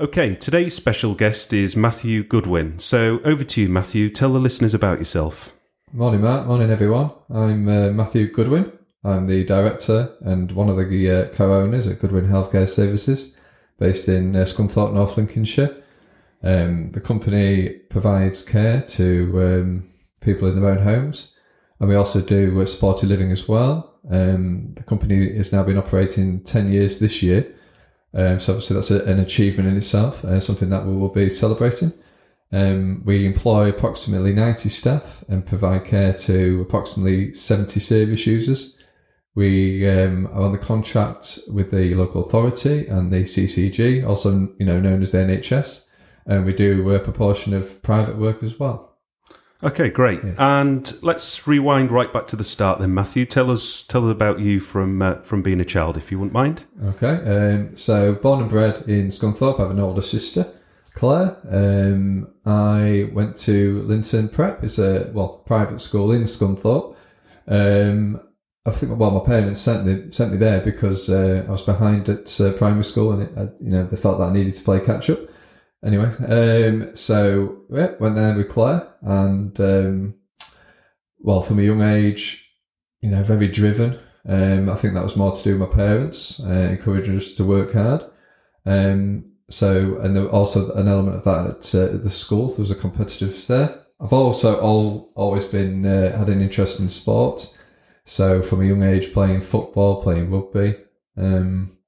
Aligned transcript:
Okay, 0.00 0.34
today's 0.34 0.74
special 0.74 1.14
guest 1.14 1.52
is 1.52 1.76
Matthew 1.76 2.24
Goodwin. 2.24 2.78
So 2.78 3.20
over 3.24 3.44
to 3.44 3.60
you, 3.60 3.68
Matthew. 3.68 4.10
Tell 4.10 4.32
the 4.32 4.40
listeners 4.40 4.74
about 4.74 4.98
yourself. 4.98 5.54
Morning, 5.92 6.22
Matt. 6.22 6.46
Morning, 6.46 6.70
everyone. 6.70 7.10
I'm 7.30 7.68
uh, 7.68 7.90
Matthew 7.90 8.32
Goodwin. 8.32 8.72
I'm 9.04 9.26
the 9.28 9.44
director 9.44 10.16
and 10.22 10.50
one 10.52 10.68
of 10.68 10.76
the 10.76 11.10
uh, 11.10 11.28
co-owners 11.28 11.86
at 11.86 12.00
Goodwin 12.00 12.28
Healthcare 12.28 12.68
Services, 12.68 13.36
based 13.78 14.08
in 14.08 14.34
uh, 14.34 14.40
Scunthorpe, 14.40 14.92
North 14.92 15.16
Lincolnshire. 15.16 15.82
Um, 16.42 16.90
the 16.90 17.00
company 17.00 17.68
provides 17.90 18.42
care 18.42 18.82
to 18.82 19.42
um, 19.42 19.84
people 20.20 20.48
in 20.48 20.60
their 20.60 20.70
own 20.70 20.82
homes, 20.82 21.32
and 21.78 21.88
we 21.88 21.94
also 21.94 22.20
do 22.20 22.60
uh, 22.60 22.66
supported 22.66 23.08
living 23.08 23.30
as 23.30 23.46
well. 23.46 23.93
Um, 24.10 24.74
the 24.76 24.82
company 24.82 25.36
has 25.36 25.52
now 25.52 25.62
been 25.62 25.78
operating 25.78 26.40
ten 26.40 26.70
years 26.70 26.98
this 26.98 27.22
year, 27.22 27.54
um, 28.14 28.38
so 28.38 28.52
obviously 28.52 28.74
that's 28.74 28.90
a, 28.90 29.04
an 29.04 29.18
achievement 29.18 29.68
in 29.68 29.76
itself, 29.76 30.24
uh, 30.24 30.38
something 30.40 30.70
that 30.70 30.86
we 30.86 30.94
will 30.94 31.08
be 31.08 31.28
celebrating. 31.28 31.92
Um, 32.52 33.02
we 33.04 33.26
employ 33.26 33.70
approximately 33.70 34.32
90 34.32 34.68
staff 34.68 35.24
and 35.26 35.44
provide 35.44 35.84
care 35.86 36.12
to 36.12 36.60
approximately 36.60 37.34
70 37.34 37.80
service 37.80 38.26
users. 38.26 38.78
We 39.34 39.88
um, 39.88 40.28
are 40.28 40.42
on 40.42 40.52
the 40.52 40.58
contract 40.58 41.40
with 41.52 41.72
the 41.72 41.94
local 41.96 42.24
authority 42.24 42.86
and 42.86 43.12
the 43.12 43.24
CCG, 43.24 44.06
also 44.06 44.54
you 44.58 44.66
know 44.66 44.78
known 44.78 45.02
as 45.02 45.10
the 45.10 45.18
NHS, 45.18 45.86
and 46.26 46.46
we 46.46 46.52
do 46.52 46.88
a 46.90 47.00
proportion 47.00 47.52
of 47.54 47.82
private 47.82 48.16
work 48.16 48.44
as 48.44 48.60
well. 48.60 48.93
Okay, 49.64 49.88
great. 49.88 50.22
Yeah. 50.22 50.34
And 50.38 50.92
let's 51.02 51.46
rewind 51.46 51.90
right 51.90 52.12
back 52.12 52.26
to 52.28 52.36
the 52.36 52.44
start 52.44 52.80
then, 52.80 52.92
Matthew. 52.92 53.24
Tell 53.24 53.50
us 53.50 53.84
tell 53.84 54.06
us 54.08 54.12
about 54.12 54.38
you 54.38 54.60
from 54.60 55.00
uh, 55.00 55.14
from 55.22 55.42
being 55.42 55.60
a 55.60 55.64
child, 55.64 55.96
if 55.96 56.12
you 56.12 56.18
wouldn't 56.18 56.34
mind. 56.34 56.64
Okay. 56.84 57.14
Um, 57.24 57.76
so 57.76 58.14
born 58.14 58.42
and 58.42 58.50
bred 58.50 58.88
in 58.88 59.08
Scunthorpe. 59.08 59.58
I 59.58 59.62
have 59.62 59.70
an 59.70 59.80
older 59.80 60.02
sister, 60.02 60.46
Claire. 60.92 61.38
Um, 61.48 62.30
I 62.44 63.10
went 63.12 63.36
to 63.38 63.82
Linton 63.82 64.28
Prep. 64.28 64.62
It's 64.62 64.78
a 64.78 65.10
well 65.14 65.42
private 65.46 65.80
school 65.80 66.12
in 66.12 66.22
Scunthorpe. 66.22 66.94
Um, 67.48 68.20
I 68.66 68.70
think 68.70 68.98
well, 68.98 69.10
my 69.10 69.24
parents 69.24 69.60
sent 69.60 69.86
me 69.86 70.10
sent 70.10 70.32
me 70.32 70.36
there 70.36 70.60
because 70.60 71.08
uh, 71.08 71.44
I 71.48 71.50
was 71.50 71.62
behind 71.62 72.08
at 72.10 72.38
uh, 72.38 72.52
primary 72.52 72.84
school, 72.84 73.12
and 73.12 73.22
it, 73.22 73.38
uh, 73.38 73.46
you 73.60 73.70
know 73.70 73.86
they 73.86 73.96
felt 73.96 74.18
that 74.18 74.28
I 74.28 74.32
needed 74.32 74.54
to 74.54 74.62
play 74.62 74.80
catch 74.80 75.08
up 75.08 75.20
anyway, 75.84 76.10
um, 76.26 76.96
so 76.96 77.62
yeah, 77.70 77.92
went 78.00 78.16
there 78.16 78.36
with 78.36 78.48
Claire, 78.48 78.88
and 79.02 79.58
um, 79.60 80.14
well, 81.18 81.42
from 81.42 81.58
a 81.58 81.62
young 81.62 81.82
age, 81.82 82.50
you 83.00 83.10
know, 83.10 83.22
very 83.22 83.48
driven. 83.48 83.98
Um, 84.26 84.70
I 84.70 84.74
think 84.74 84.94
that 84.94 85.02
was 85.02 85.16
more 85.16 85.36
to 85.36 85.42
do 85.42 85.58
with 85.58 85.68
my 85.68 85.74
parents, 85.74 86.40
uh, 86.42 86.68
encouraging 86.70 87.16
us 87.16 87.32
to 87.32 87.44
work 87.44 87.74
hard. 87.74 88.02
Um, 88.64 89.32
so, 89.50 89.98
and 89.98 90.16
there 90.16 90.28
also 90.28 90.72
an 90.72 90.88
element 90.88 91.16
of 91.16 91.24
that 91.24 91.50
at, 91.50 91.74
uh, 91.74 91.96
the 91.98 92.10
school. 92.10 92.48
There 92.48 92.60
was 92.60 92.70
a 92.70 92.74
competitive 92.74 93.46
there. 93.46 93.82
I've 94.00 94.12
also 94.12 94.58
all, 94.60 95.12
always 95.14 95.44
been 95.44 95.84
uh, 95.84 96.16
had 96.16 96.28
an 96.28 96.40
interest 96.40 96.80
in 96.80 96.88
sport. 96.88 97.54
So, 98.06 98.42
from 98.42 98.62
a 98.62 98.66
young 98.66 98.82
age, 98.82 99.12
playing 99.12 99.40
football, 99.40 100.02
playing 100.02 100.30
rugby. 100.30 100.76
Um, 101.16 101.78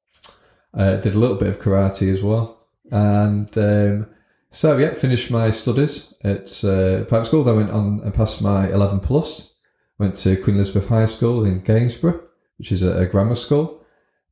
I 0.75 0.97
did 0.97 1.15
a 1.15 1.19
little 1.19 1.37
bit 1.37 1.49
of 1.49 1.61
karate 1.61 2.13
as 2.13 2.23
well. 2.23 2.56
And 2.91 3.57
um, 3.59 4.07
so, 4.51 4.79
yeah, 4.79 4.95
finished 4.95 5.31
my 5.31 5.51
studies 5.51 6.15
at 6.23 6.65
uh, 6.65 7.05
private 7.05 7.27
school. 7.27 7.45
Then 7.45 7.57
went 7.57 7.71
on 7.71 8.01
and 8.01 8.15
passed 8.15 8.41
my 8.41 8.69
11 8.69 9.01
plus. 9.01 9.55
Went 9.99 10.17
to 10.19 10.37
Queen 10.37 10.57
Elizabeth 10.57 10.89
High 10.89 11.07
School 11.07 11.45
in 11.45 11.61
Gainsborough, 11.61 12.21
which 12.59 12.73
is 12.73 12.83
a, 12.83 12.99
a 12.99 13.07
grammar 13.07 13.35
school. 13.35 13.85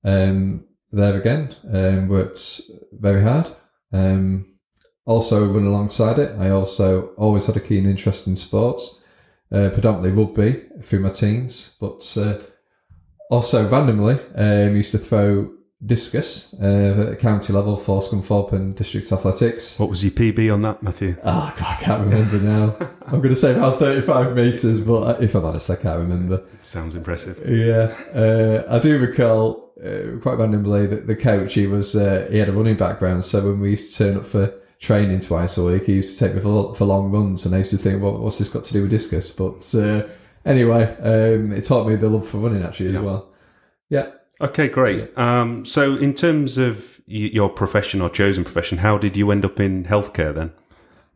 Um, 0.04 0.64
there 0.92 1.18
again, 1.18 1.54
um, 1.72 2.08
worked 2.08 2.60
very 2.92 3.22
hard. 3.22 3.48
Um, 3.92 4.54
also, 5.06 5.46
run 5.46 5.64
alongside 5.64 6.18
it, 6.18 6.34
I 6.38 6.50
also 6.50 7.08
always 7.16 7.46
had 7.46 7.56
a 7.56 7.60
keen 7.60 7.84
interest 7.84 8.26
in 8.26 8.36
sports, 8.36 9.00
uh, 9.52 9.70
predominantly 9.70 10.12
rugby 10.12 10.64
through 10.82 11.00
my 11.00 11.10
teens, 11.10 11.76
but 11.80 12.16
uh, 12.16 12.40
also 13.30 13.68
randomly 13.68 14.18
um, 14.34 14.74
used 14.74 14.92
to 14.92 14.98
throw 14.98 15.52
discus 15.86 16.54
uh, 16.62 17.10
at 17.12 17.18
county 17.18 17.52
level 17.52 17.76
for 17.76 18.00
Scunthorpe 18.00 18.52
and 18.52 18.74
district 18.74 19.12
athletics. 19.12 19.78
What 19.78 19.90
was 19.90 20.02
your 20.02 20.12
PB 20.12 20.52
on 20.52 20.62
that, 20.62 20.82
Matthew? 20.82 21.16
Oh, 21.24 21.54
God, 21.56 21.76
I 21.78 21.82
can't 21.82 22.04
remember 22.04 22.38
now. 22.38 22.76
I'm 23.06 23.20
going 23.20 23.34
to 23.34 23.36
say 23.36 23.54
about 23.54 23.78
35 23.78 24.34
metres, 24.34 24.80
but 24.80 25.22
if 25.22 25.34
I'm 25.34 25.44
honest, 25.44 25.70
I 25.70 25.76
can't 25.76 25.98
remember. 25.98 26.42
Sounds 26.62 26.94
impressive. 26.94 27.38
Yeah. 27.48 27.94
Uh, 28.18 28.64
I 28.68 28.78
do 28.78 28.98
recall 28.98 29.72
uh, 29.84 30.18
quite 30.22 30.38
randomly 30.38 30.86
that 30.86 31.06
the 31.06 31.16
coach, 31.16 31.54
he 31.54 31.66
was 31.66 31.94
uh, 31.94 32.26
he 32.30 32.38
had 32.38 32.48
a 32.48 32.52
running 32.52 32.76
background. 32.76 33.24
So 33.24 33.44
when 33.44 33.60
we 33.60 33.70
used 33.70 33.96
to 33.96 34.04
turn 34.04 34.16
up 34.16 34.26
for 34.26 34.54
training 34.80 35.20
twice 35.20 35.58
a 35.58 35.64
week, 35.64 35.84
he 35.84 35.94
used 35.94 36.18
to 36.18 36.24
take 36.26 36.34
me 36.34 36.40
for, 36.40 36.74
for 36.74 36.84
long 36.84 37.10
runs. 37.10 37.44
And 37.44 37.54
I 37.54 37.58
used 37.58 37.70
to 37.70 37.78
think, 37.78 38.02
well, 38.02 38.18
what's 38.18 38.38
this 38.38 38.48
got 38.48 38.64
to 38.64 38.72
do 38.72 38.82
with 38.82 38.90
discus? 38.90 39.30
But 39.30 39.74
uh, 39.74 40.06
anyway, 40.46 40.96
um, 41.00 41.52
it 41.52 41.64
taught 41.64 41.86
me 41.86 41.96
the 41.96 42.08
love 42.08 42.26
for 42.26 42.38
running 42.38 42.62
actually 42.62 42.96
as 42.96 43.02
well. 43.02 43.28
Yeah. 43.90 44.10
Okay, 44.40 44.68
great. 44.68 45.16
Um, 45.16 45.64
so, 45.64 45.96
in 45.96 46.14
terms 46.14 46.58
of 46.58 47.00
your 47.06 47.48
profession 47.48 48.00
or 48.00 48.10
chosen 48.10 48.44
profession, 48.44 48.78
how 48.78 48.98
did 48.98 49.16
you 49.16 49.30
end 49.30 49.44
up 49.44 49.60
in 49.60 49.84
healthcare 49.84 50.34
then? 50.34 50.52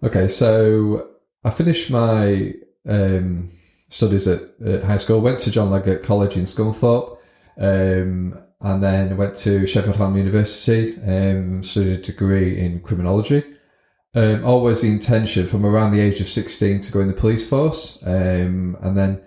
Okay, 0.03 0.29
so 0.29 1.09
I 1.45 1.51
finished 1.51 1.91
my 1.91 2.55
um, 2.87 3.51
studies 3.89 4.29
at, 4.29 4.43
at, 4.65 4.85
high 4.85 4.99
school, 4.99 5.21
went 5.21 5.41
to 5.41 5.51
John 5.51 5.71
Leggott 5.71 6.05
College 6.05 6.37
in 6.37 6.45
Scunthorpe, 6.45 7.19
um, 7.59 8.39
and 8.61 8.83
then 8.83 9.17
went 9.17 9.35
to 9.37 9.67
Sheffield 9.67 9.97
Hallam 9.97 10.17
University, 10.17 10.97
um, 11.03 11.65
studied 11.65 12.01
a 12.01 12.03
degree 12.03 12.59
in 12.59 12.81
criminology. 12.81 13.43
Um, 14.15 14.45
always 14.45 14.83
the 14.83 14.89
intention 14.89 15.47
from 15.47 15.67
around 15.67 15.91
the 15.91 16.01
age 16.01 16.21
of 16.21 16.29
16 16.29 16.81
to 16.81 16.93
go 16.93 17.01
in 17.01 17.09
the 17.09 17.15
police 17.15 17.49
force, 17.49 18.03
um, 18.07 18.77
and 18.81 18.97
then 18.97 19.23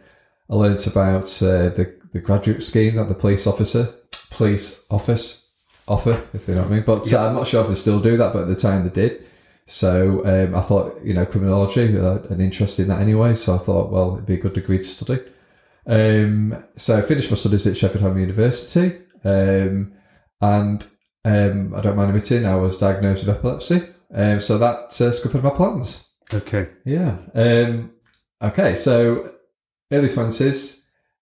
I 0.49 0.55
learnt 0.55 0.87
about 0.87 1.25
uh, 1.41 1.69
the 1.69 2.00
the 2.13 2.19
graduate 2.19 2.63
scheme 2.63 2.95
that 2.95 3.07
the 3.07 3.15
police 3.15 3.47
officer, 3.47 3.93
police 4.29 4.83
office 4.89 5.51
offer, 5.87 6.23
if 6.33 6.47
you 6.47 6.55
know 6.55 6.61
what 6.61 6.71
I 6.71 6.75
mean. 6.75 6.83
But 6.85 7.13
uh, 7.13 7.17
yeah. 7.17 7.25
I'm 7.27 7.35
not 7.35 7.47
sure 7.47 7.61
if 7.61 7.67
they 7.69 7.75
still 7.75 7.99
do 7.99 8.17
that, 8.17 8.33
but 8.33 8.43
at 8.43 8.47
the 8.47 8.55
time 8.55 8.83
they 8.83 8.89
did. 8.89 9.27
So 9.67 10.25
um, 10.25 10.55
I 10.55 10.61
thought, 10.61 10.99
you 11.03 11.13
know, 11.13 11.25
criminology, 11.25 11.97
uh, 11.97 12.19
an 12.29 12.41
interest 12.41 12.79
in 12.79 12.89
that 12.89 12.99
anyway. 12.99 13.35
So 13.35 13.55
I 13.55 13.57
thought, 13.57 13.91
well, 13.91 14.13
it'd 14.13 14.25
be 14.25 14.33
a 14.33 14.41
good 14.41 14.53
degree 14.53 14.77
to 14.77 14.83
study. 14.83 15.21
Um, 15.85 16.63
so 16.75 16.97
I 16.97 17.01
finished 17.01 17.31
my 17.31 17.37
studies 17.37 17.65
at 17.67 17.77
Sheffield 17.77 18.17
University, 18.17 19.01
um, 19.23 19.93
and 20.41 20.85
um, 21.23 21.73
I 21.73 21.81
don't 21.81 21.95
mind 21.95 22.09
admitting 22.09 22.45
I 22.45 22.55
was 22.55 22.77
diagnosed 22.77 23.25
with 23.25 23.35
epilepsy. 23.35 23.83
Um, 24.13 24.41
so 24.41 24.57
that 24.57 25.01
uh, 25.01 25.11
scuppered 25.11 25.43
my 25.43 25.51
plans. 25.51 26.05
Okay. 26.33 26.69
Yeah. 26.85 27.17
Um, 27.33 27.91
okay. 28.41 28.75
So 28.75 29.33
early 29.91 30.09
twenties, 30.09 30.80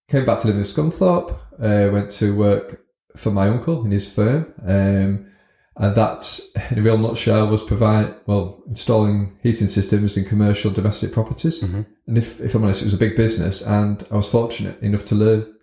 came 0.10 0.26
back 0.26 0.40
to 0.40 0.48
live 0.48 0.58
in 0.58 0.64
Scunthorpe, 0.64 1.32
uh, 1.60 1.92
went 1.92 2.10
to 2.12 2.36
work 2.36 2.82
for 3.16 3.32
my 3.32 3.48
uncle 3.48 3.86
in 3.86 3.92
his 3.92 4.12
firm. 4.12 4.54
Um, 4.66 5.28
and 5.76 5.96
that, 5.96 6.40
in 6.72 6.80
a 6.80 6.82
real 6.82 6.98
nutshell, 6.98 7.48
was 7.48 7.64
provide 7.64 8.14
well 8.26 8.62
installing 8.68 9.38
heating 9.42 9.68
systems 9.68 10.18
in 10.18 10.26
commercial 10.26 10.72
domestic 10.72 11.14
properties. 11.14 11.64
Mm-hmm. 11.64 11.82
And 12.08 12.18
if, 12.18 12.42
if 12.42 12.54
I'm 12.54 12.64
honest, 12.64 12.82
it 12.82 12.86
was 12.86 12.94
a 12.94 12.98
big 12.98 13.16
business, 13.16 13.66
and 13.66 14.06
I 14.12 14.16
was 14.18 14.28
fortunate 14.28 14.82
enough 14.82 15.06
to 15.06 15.16
learn 15.16 15.56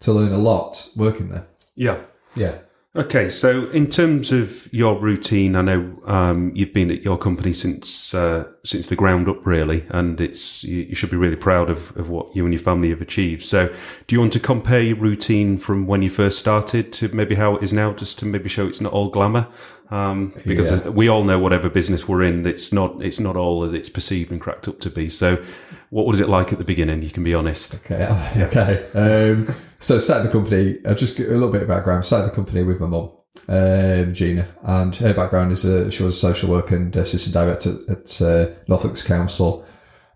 to 0.00 0.12
learn 0.12 0.32
a 0.32 0.38
lot 0.38 0.88
working 0.94 1.28
there. 1.30 1.46
Yeah, 1.74 1.98
yeah. 2.36 2.58
Okay, 2.96 3.28
so 3.28 3.66
in 3.70 3.90
terms 3.90 4.30
of 4.30 4.72
your 4.72 4.96
routine, 5.00 5.56
I 5.56 5.62
know 5.62 6.00
um, 6.06 6.52
you've 6.54 6.72
been 6.72 6.92
at 6.92 7.02
your 7.02 7.18
company 7.18 7.52
since 7.52 8.14
uh, 8.14 8.44
since 8.62 8.86
the 8.86 8.94
ground 8.94 9.28
up, 9.28 9.44
really, 9.44 9.84
and 9.88 10.20
it's 10.20 10.62
you, 10.62 10.82
you, 10.82 10.94
should 10.94 11.10
be 11.10 11.16
really 11.16 11.34
proud 11.34 11.70
of, 11.70 11.96
of 11.96 12.08
what 12.08 12.34
you 12.36 12.44
and 12.44 12.54
your 12.54 12.62
family 12.62 12.90
have 12.90 13.00
achieved. 13.00 13.44
So, 13.44 13.74
do 14.06 14.14
you 14.14 14.20
want 14.20 14.32
to 14.34 14.40
compare 14.40 14.80
your 14.80 14.96
routine 14.96 15.58
from 15.58 15.88
when 15.88 16.02
you 16.02 16.10
first 16.10 16.38
started 16.38 16.92
to 16.92 17.08
maybe 17.08 17.34
how 17.34 17.56
it 17.56 17.64
is 17.64 17.72
now, 17.72 17.92
just 17.92 18.16
to 18.20 18.26
maybe 18.26 18.48
show 18.48 18.68
it's 18.68 18.80
not 18.80 18.92
all 18.92 19.10
glamour? 19.10 19.48
Um, 19.90 20.32
because 20.46 20.84
yeah. 20.84 20.90
we 20.90 21.08
all 21.08 21.24
know 21.24 21.40
whatever 21.40 21.68
business 21.68 22.06
we're 22.06 22.22
in, 22.22 22.46
it's 22.46 22.72
not 22.72 23.02
it's 23.02 23.18
not 23.18 23.36
all 23.36 23.62
that 23.62 23.74
it's 23.74 23.88
perceived 23.88 24.30
and 24.30 24.40
cracked 24.40 24.68
up 24.68 24.78
to 24.80 24.88
be. 24.88 25.08
So, 25.08 25.42
what 25.90 26.06
was 26.06 26.20
it 26.20 26.28
like 26.28 26.52
at 26.52 26.58
the 26.58 26.64
beginning? 26.64 27.02
You 27.02 27.10
can 27.10 27.24
be 27.24 27.34
honest. 27.34 27.74
Okay, 27.74 28.06
okay. 28.36 28.88
Um, 28.94 29.52
so 29.84 29.98
started 29.98 30.26
the 30.26 30.32
company. 30.32 30.78
I'll 30.86 30.94
just 30.94 31.18
a 31.18 31.24
little 31.24 31.52
bit 31.52 31.62
of 31.62 31.68
background. 31.68 32.06
Started 32.06 32.30
the 32.30 32.34
company 32.34 32.62
with 32.62 32.80
my 32.80 32.86
mum, 32.86 33.10
um, 33.48 34.14
Gina, 34.14 34.48
and 34.62 34.96
her 34.96 35.12
background 35.12 35.52
is 35.52 35.66
a, 35.66 35.90
she 35.90 36.02
was 36.02 36.16
a 36.16 36.18
social 36.18 36.48
worker 36.48 36.76
and 36.76 36.96
assistant 36.96 37.34
director 37.34 37.76
at 37.90 38.22
uh, 38.22 38.94
Council 39.04 39.66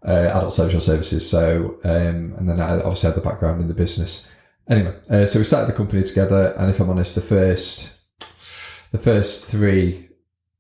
uh, 0.07 0.31
Adult 0.35 0.55
Social 0.55 0.81
Services. 0.81 1.29
So, 1.29 1.79
um, 1.85 2.35
and 2.39 2.49
then 2.49 2.63
I 2.63 2.81
obviously 2.81 3.11
had 3.11 3.17
the 3.17 3.29
background 3.29 3.61
in 3.61 3.69
the 3.69 3.75
business. 3.75 4.27
Anyway, 4.71 4.97
uh, 5.11 5.27
so 5.27 5.39
we 5.39 5.45
started 5.45 5.71
the 5.71 5.77
company 5.77 6.03
together, 6.03 6.55
and 6.57 6.71
if 6.71 6.81
I'm 6.81 6.89
honest, 6.89 7.15
the 7.15 7.21
first 7.21 7.93
the 8.91 8.99
first 8.99 9.51
three 9.51 10.09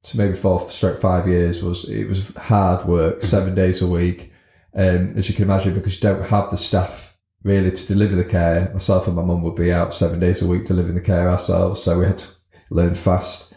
to 0.03 0.19
maybe 0.19 0.35
four 0.35 0.69
stroke 0.69 1.01
five 1.01 1.27
years 1.27 1.63
was 1.63 1.89
it 1.89 2.07
was 2.09 2.37
hard 2.37 2.87
work, 2.87 3.17
mm-hmm. 3.17 3.27
seven 3.27 3.55
days 3.55 3.81
a 3.81 3.87
week. 3.87 4.33
Um, 4.75 5.15
as 5.17 5.31
you 5.31 5.35
can 5.35 5.45
imagine, 5.45 5.73
because 5.73 5.97
you 5.97 6.03
don't 6.03 6.29
have 6.29 6.51
the 6.51 6.59
staff 6.59 7.08
really 7.43 7.71
to 7.71 7.87
deliver 7.87 8.17
the 8.17 8.25
care. 8.25 8.71
Myself 8.73 9.07
and 9.07 9.17
my 9.17 9.23
mum 9.23 9.43
would 9.43 9.55
be 9.55 9.73
out 9.73 9.95
seven 9.95 10.21
days 10.21 10.43
a 10.43 10.47
week 10.47 10.65
delivering 10.65 10.95
the 10.95 11.01
care 11.01 11.29
ourselves, 11.29 11.83
so 11.83 11.99
we 11.99 12.07
had 12.07 12.19
to 12.19 12.29
learn 12.71 12.95
fast. 12.95 13.55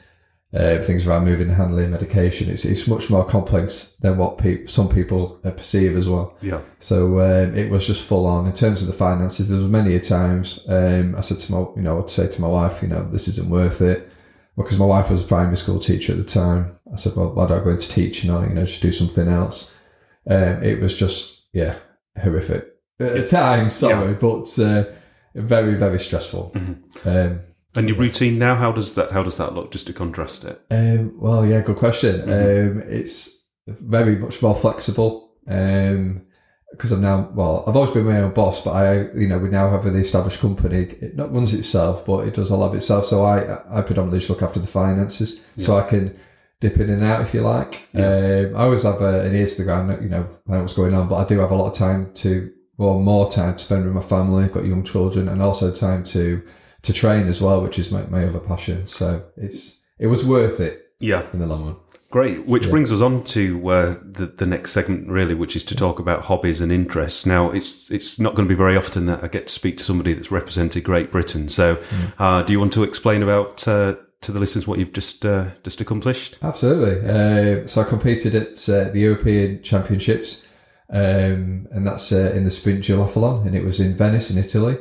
Uh, 0.54 0.80
things 0.84 1.08
around 1.08 1.24
moving, 1.24 1.50
handling, 1.50 1.92
medication. 1.92 2.50
It's 2.50 2.66
it's 2.66 2.86
much 2.86 3.10
more 3.10 3.24
complex 3.24 3.96
than 4.02 4.18
what 4.18 4.38
pe- 4.38 4.66
some 4.66 4.90
people 4.90 5.40
uh, 5.46 5.52
perceive 5.52 5.96
as 5.96 6.10
well. 6.10 6.38
Yeah. 6.42 6.60
So 6.78 7.22
um, 7.22 7.56
it 7.56 7.72
was 7.72 7.88
just 7.88 8.04
full 8.06 8.26
on 8.26 8.48
in 8.48 8.52
terms 8.52 8.82
of 8.82 8.88
the 8.88 8.94
finances. 8.94 9.48
There 9.48 9.58
was 9.58 9.70
many 9.70 9.96
a 9.96 10.02
times 10.02 10.60
um, 10.68 11.16
I 11.16 11.22
said 11.22 11.40
to 11.40 11.52
my, 11.54 11.60
you 11.78 11.82
know, 11.82 12.02
I'd 12.02 12.10
say 12.10 12.28
to 12.28 12.42
my 12.42 12.50
wife, 12.50 12.82
you 12.82 12.90
know, 12.90 13.10
this 13.10 13.30
isn't 13.30 13.50
worth 13.50 13.80
it, 13.80 14.10
because 14.58 14.78
my 14.78 14.86
wife 14.86 15.10
was 15.10 15.24
a 15.24 15.28
primary 15.28 15.56
school 15.56 15.80
teacher 15.80 16.12
at 16.12 16.18
the 16.18 16.26
time. 16.26 16.78
I 16.92 16.98
said, 16.98 17.16
well, 17.16 17.34
why 17.34 17.48
don't 17.48 17.62
I 17.62 17.64
go 17.64 17.70
into 17.70 17.88
teaching 17.88 18.30
or 18.30 18.46
you 18.46 18.54
know 18.54 18.66
just 18.66 18.82
do 18.82 18.92
something 18.92 19.30
else? 19.30 19.74
Um, 20.30 20.62
it 20.62 20.82
was 20.82 21.00
just 21.00 21.46
yeah 21.54 21.76
horrific 22.22 22.71
at 23.02 23.14
the 23.14 23.28
time. 23.28 23.70
Sorry, 23.70 24.14
but 24.14 24.60
uh, 24.60 24.86
very 25.36 25.76
very 25.76 26.00
stressful. 26.00 26.52
Um, 27.06 27.42
And 27.76 27.88
your 27.88 27.98
routine 27.98 28.38
now, 28.38 28.56
how 28.56 28.72
does 28.74 28.96
that 28.96 29.12
how 29.12 29.24
does 29.24 29.36
that 29.36 29.54
look? 29.54 29.72
Just 29.72 29.88
to 29.88 29.94
contrast 29.94 30.44
it. 30.44 30.62
Um, 30.70 31.14
well, 31.20 31.46
yeah, 31.46 31.62
good 31.62 31.78
question. 31.78 32.22
Um, 32.24 32.84
it's 32.88 33.40
very 33.68 34.18
much 34.18 34.42
more 34.42 34.56
flexible 34.56 35.32
because 35.46 36.92
I'm 36.92 37.02
now 37.02 37.32
well. 37.34 37.64
I've 37.68 37.76
always 37.76 37.92
been 37.92 38.06
my 38.06 38.20
own 38.20 38.34
boss, 38.34 38.62
but 38.62 38.72
I, 38.72 39.12
you 39.14 39.28
know, 39.28 39.38
we 39.38 39.50
now 39.50 39.70
have 39.70 39.84
the 39.86 39.94
established 40.00 40.40
company. 40.42 40.84
It 41.02 41.16
not 41.16 41.34
runs 41.34 41.54
itself, 41.54 42.06
but 42.06 42.28
it 42.28 42.34
does 42.34 42.50
a 42.50 42.56
lot 42.56 42.70
of 42.70 42.76
itself. 42.76 43.06
So 43.06 43.24
I, 43.24 43.38
I 43.78 43.82
predominantly 43.82 44.20
just 44.20 44.30
look 44.30 44.42
after 44.42 44.60
the 44.60 44.68
finances, 44.68 45.42
so 45.58 45.78
I 45.78 45.84
can 45.88 46.20
dip 46.60 46.78
in 46.78 46.90
and 46.90 47.04
out 47.04 47.22
if 47.22 47.34
you 47.34 47.42
like. 47.42 47.88
Um, 47.96 48.56
I 48.56 48.64
always 48.64 48.84
have 48.84 49.02
a, 49.02 49.22
an 49.22 49.36
ear 49.36 49.48
to 49.48 49.58
the 49.58 49.64
ground, 49.64 50.02
you 50.04 50.10
know, 50.10 50.28
know 50.46 50.62
what's 50.62 50.74
going 50.74 50.94
on, 50.94 51.08
but 51.08 51.16
I 51.16 51.26
do 51.26 51.40
have 51.40 51.52
a 51.52 51.56
lot 51.56 51.68
of 51.68 51.74
time 51.74 52.12
to, 52.16 52.52
well, 52.82 52.98
more 53.00 53.30
time 53.30 53.54
to 53.56 53.64
spend 53.64 53.86
with 53.86 53.94
my 53.94 54.02
family. 54.02 54.44
I've 54.46 54.52
got 54.54 54.66
young 54.66 54.84
children, 54.84 55.28
and 55.30 55.42
also 55.42 55.72
time 55.72 56.04
to 56.16 56.42
to 56.82 56.92
train 56.94 57.28
as 57.28 57.40
well, 57.40 57.62
which 57.62 57.78
is 57.78 57.92
my, 57.92 58.02
my 58.16 58.26
other 58.26 58.40
passion. 58.40 58.88
So 58.88 59.24
it's 59.38 59.80
it 60.00 60.08
was 60.08 60.26
worth 60.26 60.60
it 60.60 60.74
Yeah. 61.00 61.24
in 61.34 61.40
the 61.40 61.46
long 61.46 61.66
run. 61.66 61.76
Great, 62.10 62.46
which 62.46 62.70
brings 62.70 62.92
us 62.92 63.00
on 63.02 63.24
to 63.36 63.44
uh, 63.70 63.96
the 64.04 64.26
the 64.26 64.46
next 64.46 64.72
segment, 64.74 65.08
really, 65.08 65.36
which 65.36 65.56
is 65.56 65.64
to 65.66 65.76
talk 65.76 66.00
about 66.00 66.24
hobbies 66.24 66.60
and 66.60 66.72
interests. 66.72 67.26
Now, 67.26 67.52
it's 67.52 67.90
it's 67.92 68.20
not 68.20 68.36
going 68.36 68.48
to 68.50 68.54
be 68.56 68.58
very 68.58 68.76
often 68.76 69.06
that 69.06 69.24
I 69.24 69.28
get 69.28 69.48
to 69.48 69.54
speak 69.54 69.78
to 69.78 69.84
somebody 69.84 70.14
that's 70.14 70.32
represented 70.32 70.84
Great 70.84 71.10
Britain. 71.12 71.50
So, 71.50 71.66
uh, 72.20 72.42
do 72.44 72.52
you 72.52 72.60
want 72.60 72.74
to 72.74 72.84
explain 72.84 73.24
about 73.24 73.66
uh, 73.68 73.96
to 74.22 74.32
the 74.34 74.40
listeners 74.40 74.68
what 74.68 74.78
you've 74.80 74.92
just 74.92 75.26
uh, 75.26 75.46
just 75.64 75.80
accomplished? 75.82 76.38
Absolutely. 76.42 76.96
Uh, 77.10 77.68
so 77.68 77.82
I 77.82 77.86
competed 77.86 78.36
at 78.36 78.70
uh, 78.70 78.90
the 78.92 79.00
European 79.00 79.62
Championships, 79.64 80.46
um, 80.92 81.68
and 81.72 81.88
that's 81.88 82.12
uh, 82.12 82.34
in 82.36 82.44
the 82.44 82.52
sprint 82.52 82.84
duathlon, 82.84 83.46
and 83.46 83.56
it 83.56 83.64
was 83.64 83.80
in 83.80 83.96
Venice 83.96 84.30
in 84.30 84.38
Italy. 84.38 84.78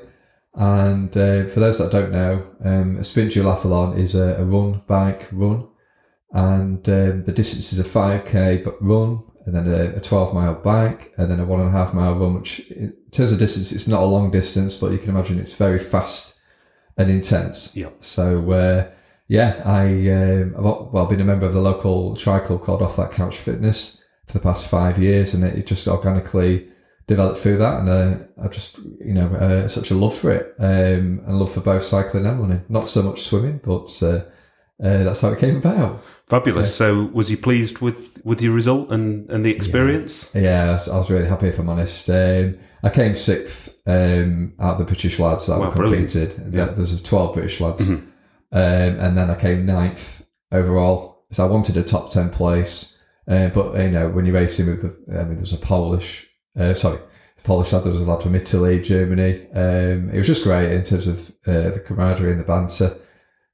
And 0.54 1.16
uh, 1.16 1.46
for 1.46 1.60
those 1.60 1.78
that 1.78 1.92
don't 1.92 2.10
know, 2.10 2.44
um, 2.64 2.98
a 2.98 3.04
sprint 3.04 3.30
duathlon 3.30 3.96
is 3.96 4.16
a, 4.16 4.36
a 4.40 4.44
run, 4.44 4.82
bike, 4.88 5.28
run, 5.30 5.68
and 6.32 6.86
um, 6.88 7.24
the 7.24 7.32
distance 7.32 7.72
is 7.72 7.78
a 7.78 7.84
5k 7.84 8.64
but 8.64 8.82
run, 8.82 9.22
and 9.46 9.54
then 9.54 9.68
a, 9.68 9.96
a 9.96 10.00
12 10.00 10.34
mile 10.34 10.54
bike, 10.54 11.14
and 11.16 11.30
then 11.30 11.38
a 11.38 11.44
one 11.44 11.60
and 11.60 11.68
a 11.68 11.72
half 11.72 11.94
mile 11.94 12.16
run. 12.16 12.34
Which, 12.34 12.58
in 12.70 12.92
terms 13.12 13.30
of 13.30 13.38
distance, 13.38 13.70
it's 13.70 13.86
not 13.86 14.02
a 14.02 14.06
long 14.06 14.32
distance, 14.32 14.74
but 14.74 14.90
you 14.90 14.98
can 14.98 15.10
imagine 15.10 15.38
it's 15.38 15.54
very 15.54 15.78
fast 15.78 16.40
and 16.96 17.08
intense. 17.08 17.76
Yeah. 17.76 17.90
So 18.00 18.50
uh, 18.50 18.90
yeah, 19.28 19.62
I 19.64 19.84
um, 20.10 20.54
I've 20.58 20.92
well 20.92 21.06
been 21.06 21.20
a 21.20 21.24
member 21.24 21.46
of 21.46 21.52
the 21.52 21.60
local 21.60 22.16
tri 22.16 22.40
club 22.40 22.62
called 22.62 22.82
Off 22.82 22.96
That 22.96 23.12
Couch 23.12 23.36
Fitness 23.36 23.99
for 24.30 24.38
the 24.38 24.42
past 24.42 24.66
five 24.66 24.98
years, 24.98 25.34
and 25.34 25.44
it, 25.44 25.58
it 25.58 25.66
just 25.66 25.86
organically 25.88 26.68
developed 27.06 27.38
through 27.38 27.58
that, 27.58 27.80
and 27.80 27.88
uh, 27.88 28.18
I've 28.42 28.52
just 28.52 28.78
you 28.78 29.14
know 29.14 29.26
uh, 29.28 29.68
such 29.68 29.90
a 29.90 29.94
love 29.94 30.16
for 30.16 30.30
it, 30.30 30.54
um, 30.58 31.20
and 31.26 31.38
love 31.38 31.52
for 31.52 31.60
both 31.60 31.82
cycling 31.82 32.26
and 32.26 32.40
running. 32.40 32.62
Not 32.68 32.88
so 32.88 33.02
much 33.02 33.22
swimming, 33.22 33.60
but 33.64 33.90
uh, 34.02 34.22
uh, 34.82 35.04
that's 35.04 35.20
how 35.20 35.30
it 35.30 35.38
came 35.38 35.56
about. 35.56 36.02
Fabulous. 36.28 36.74
So, 36.74 37.10
was 37.12 37.30
you 37.30 37.36
pleased 37.36 37.78
with 37.78 38.20
with 38.24 38.40
your 38.40 38.52
result 38.52 38.90
and 38.90 39.28
and 39.30 39.44
the 39.44 39.50
experience? 39.54 40.30
Yeah, 40.34 40.70
I 40.70 40.72
was, 40.74 40.88
I 40.88 40.98
was 40.98 41.10
really 41.10 41.28
happy 41.28 41.48
if 41.48 41.58
I'm 41.58 41.68
honest. 41.68 42.08
Um, 42.08 42.58
I 42.82 42.88
came 42.88 43.14
sixth 43.14 43.68
um, 43.86 44.54
out 44.58 44.74
of 44.74 44.78
the 44.78 44.84
British 44.84 45.18
lads 45.18 45.46
that 45.48 45.58
Wow, 45.58 45.68
were 45.70 45.74
brilliant. 45.76 46.10
competed. 46.12 46.54
Yeah. 46.54 46.66
There's 46.66 47.02
12 47.02 47.34
British 47.34 47.60
lads. 47.60 47.86
Um, 47.88 48.10
and 48.52 49.16
then 49.18 49.30
I 49.30 49.34
came 49.34 49.66
ninth 49.66 50.22
overall. 50.50 51.24
So 51.30 51.44
I 51.44 51.50
wanted 51.50 51.76
a 51.76 51.82
top 51.82 52.10
10 52.10 52.30
place. 52.30 52.98
Uh, 53.28 53.48
but, 53.48 53.76
you 53.78 53.90
know, 53.90 54.08
when 54.08 54.26
you're 54.26 54.34
racing 54.34 54.66
with 54.66 54.82
the, 54.82 55.18
I 55.18 55.24
mean, 55.24 55.34
there 55.34 55.40
was 55.40 55.52
a 55.52 55.58
Polish, 55.58 56.28
uh, 56.58 56.74
sorry, 56.74 56.98
the 57.36 57.42
Polish 57.42 57.72
lad, 57.72 57.84
there 57.84 57.92
was 57.92 58.00
a 58.00 58.04
lad 58.04 58.22
from 58.22 58.34
Italy, 58.34 58.82
Germany. 58.82 59.46
Um, 59.52 60.10
it 60.10 60.18
was 60.18 60.26
just 60.26 60.42
great 60.42 60.72
in 60.72 60.82
terms 60.82 61.06
of 61.06 61.30
uh, 61.46 61.70
the 61.70 61.82
camaraderie 61.86 62.32
and 62.32 62.40
the 62.40 62.44
banter. 62.44 62.98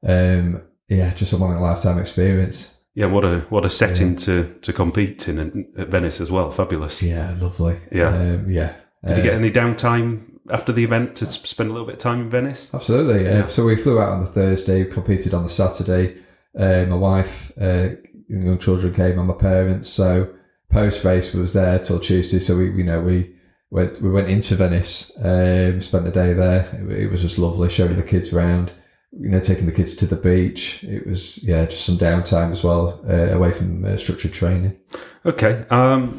Um, 0.07 0.63
yeah, 0.89 1.13
just 1.15 1.33
a 1.33 1.37
a 1.37 1.39
lifetime 1.39 1.99
experience. 1.99 2.77
Yeah. 2.95 3.07
What 3.07 3.25
a 3.25 3.41
what 3.51 3.65
a 3.65 3.69
setting 3.69 4.17
to 4.17 4.55
to 4.63 4.73
compete 4.73 5.29
in 5.29 5.69
at 5.77 5.89
Venice 5.89 6.21
as 6.21 6.31
well. 6.31 6.51
Fabulous. 6.51 7.03
Yeah, 7.03 7.37
lovely. 7.41 7.79
Yeah. 7.93 8.09
Um, 8.09 8.47
yeah. 8.49 8.77
Did 9.07 9.19
you 9.19 9.23
get 9.23 9.35
any 9.35 9.51
downtime 9.51 10.39
after 10.51 10.73
the 10.73 10.83
event 10.83 11.17
to 11.17 11.27
spend 11.27 11.71
a 11.71 11.73
little 11.73 11.87
bit 11.87 11.97
of 11.97 12.01
time 12.01 12.21
in 12.23 12.31
Venice? 12.31 12.73
Absolutely. 12.75 13.29
Uh, 13.29 13.47
so 13.47 13.65
we 13.65 13.77
flew 13.77 14.01
out 14.01 14.11
on 14.11 14.21
the 14.21 14.27
Thursday, 14.27 14.85
competed 14.85 15.35
on 15.35 15.43
the 15.43 15.49
Saturday. 15.49 16.23
Uh, 16.59 16.87
my 16.89 16.97
wife, 16.97 17.53
uh, 17.61 17.91
young 18.29 18.59
children 18.59 18.95
came, 18.95 19.19
and 19.19 19.29
my 19.29 19.35
parents. 19.35 19.89
So 19.89 20.35
post 20.71 21.05
race 21.05 21.33
was 21.33 21.53
there 21.53 21.79
till 21.79 22.01
Tuesday. 22.01 22.39
So 22.39 22.57
we, 22.57 22.73
you 22.73 22.85
know, 22.85 23.01
we 23.01 23.35
went 23.71 24.01
we 24.01 24.11
went 24.11 24.29
into 24.29 24.55
Venice, 24.55 25.13
um, 25.23 25.81
spent 25.81 26.05
the 26.05 26.11
day 26.11 26.33
there. 26.33 26.69
It, 26.91 27.05
it 27.05 27.11
was 27.11 27.23
just 27.23 27.39
lovely, 27.39 27.69
showing 27.69 27.97
the 27.97 28.03
kids 28.03 28.33
around. 28.33 28.73
You 29.19 29.31
know, 29.31 29.41
taking 29.41 29.67
the 29.67 29.73
kids 29.73 29.97
to 29.97 30.07
the 30.07 30.17
beach. 30.17 30.85
It 30.85 31.07
was 31.07 31.43
yeah, 31.43 31.65
just 31.65 31.87
some 31.87 31.97
downtime 31.97 32.51
as 32.51 32.63
well, 32.63 33.03
uh, 33.09 33.35
away 33.35 33.53
from 33.53 33.85
uh, 33.85 33.97
structured 33.97 34.35
training. 34.35 34.77
Okay. 35.25 35.65
Um, 35.71 36.19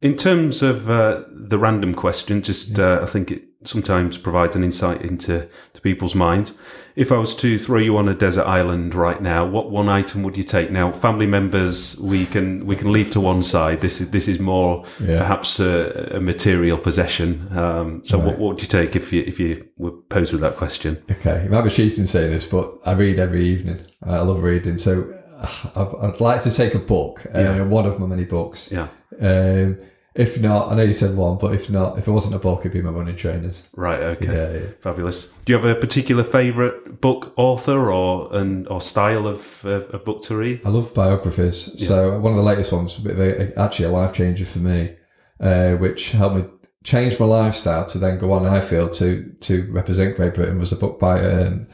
in 0.00 0.16
terms 0.16 0.62
of 0.62 0.90
uh, 0.90 1.22
the 1.30 1.58
random 1.58 1.94
question, 1.94 2.42
just 2.42 2.78
uh, 2.78 2.98
I 3.00 3.06
think 3.06 3.30
it 3.30 3.44
sometimes 3.64 4.18
provides 4.18 4.56
an 4.56 4.64
insight 4.64 5.02
into 5.02 5.48
to 5.74 5.80
people's 5.80 6.14
minds. 6.14 6.52
If 6.94 7.10
I 7.10 7.16
was 7.16 7.34
to 7.36 7.58
throw 7.58 7.78
you 7.78 7.96
on 7.96 8.06
a 8.08 8.14
desert 8.14 8.44
island 8.46 8.94
right 8.94 9.20
now, 9.22 9.46
what 9.46 9.70
one 9.70 9.88
item 9.88 10.22
would 10.24 10.36
you 10.36 10.42
take? 10.44 10.70
Now, 10.70 10.92
family 10.92 11.26
members, 11.26 11.98
we 12.00 12.26
can 12.26 12.66
we 12.66 12.76
can 12.76 12.92
leave 12.92 13.10
to 13.12 13.20
one 13.20 13.42
side. 13.42 13.80
This 13.80 14.00
is 14.00 14.10
this 14.10 14.28
is 14.28 14.38
more 14.38 14.84
Yeah. 15.00 15.16
perhaps 15.18 15.58
a, 15.58 16.16
a 16.16 16.20
material 16.20 16.76
possession. 16.76 17.48
Um, 17.56 18.02
so, 18.04 18.18
what, 18.18 18.38
what 18.38 18.48
would 18.54 18.62
you 18.62 18.68
take 18.68 18.94
if 18.94 19.10
you 19.12 19.22
if 19.26 19.40
you 19.40 19.66
were 19.78 19.92
posed 20.10 20.32
with 20.32 20.42
that 20.42 20.56
question? 20.56 21.02
Okay, 21.10 21.44
it 21.44 21.50
might 21.50 21.62
be 21.62 21.70
cheating 21.70 22.06
saying 22.06 22.30
this, 22.30 22.46
but 22.46 22.78
I 22.84 22.92
read 22.92 23.18
every 23.18 23.42
evening. 23.44 23.78
I 24.02 24.18
love 24.20 24.42
reading, 24.42 24.76
so 24.76 25.14
uh, 25.38 25.48
I've, 25.74 25.94
I'd 26.14 26.20
like 26.20 26.42
to 26.42 26.50
take 26.50 26.74
a 26.74 26.78
book, 26.78 27.24
uh, 27.34 27.38
Yeah. 27.38 27.62
one 27.62 27.86
of 27.86 27.98
my 28.00 28.06
many 28.06 28.24
books. 28.24 28.70
Yeah. 28.70 28.88
Um, 29.20 29.78
if 30.14 30.40
not, 30.40 30.70
I 30.70 30.74
know 30.74 30.82
you 30.82 30.94
said 30.94 31.16
one, 31.16 31.38
but 31.38 31.54
if 31.54 31.70
not, 31.70 31.98
if 31.98 32.06
it 32.06 32.10
wasn't 32.10 32.34
a 32.34 32.38
book, 32.38 32.60
it'd 32.60 32.72
be 32.72 32.82
my 32.82 32.90
running 32.90 33.16
trainers. 33.16 33.68
Right. 33.74 34.00
Okay. 34.00 34.26
Yeah, 34.26 34.60
yeah. 34.60 34.68
Fabulous. 34.80 35.28
Do 35.44 35.52
you 35.52 35.58
have 35.58 35.64
a 35.64 35.78
particular 35.78 36.22
favourite 36.22 37.00
book 37.00 37.32
author 37.36 37.90
or 37.90 38.34
and 38.36 38.68
or 38.68 38.80
style 38.80 39.26
of, 39.26 39.64
of 39.64 40.04
book 40.04 40.22
to 40.24 40.36
read? 40.36 40.60
I 40.64 40.68
love 40.68 40.92
biographies. 40.92 41.86
So 41.86 42.18
one 42.18 42.32
of 42.32 42.36
the 42.36 42.44
latest 42.44 42.72
ones, 42.72 42.98
a 42.98 43.02
bit 43.02 43.12
of 43.12 43.20
a, 43.20 43.58
actually 43.58 43.86
a 43.86 43.90
life 43.90 44.12
changer 44.12 44.44
for 44.44 44.58
me, 44.58 44.96
uh, 45.40 45.74
which 45.76 46.10
helped 46.10 46.36
me 46.36 46.44
change 46.84 47.18
my 47.18 47.26
lifestyle 47.26 47.86
to 47.86 47.98
then 47.98 48.18
go 48.18 48.32
on. 48.32 48.44
I 48.44 48.60
feel 48.60 48.90
to 48.90 49.32
to 49.40 49.72
represent 49.72 50.16
Great 50.16 50.34
Britain 50.34 50.58
was 50.58 50.72
a 50.72 50.76
book 50.76 51.00
by 51.00 51.24
um, 51.24 51.68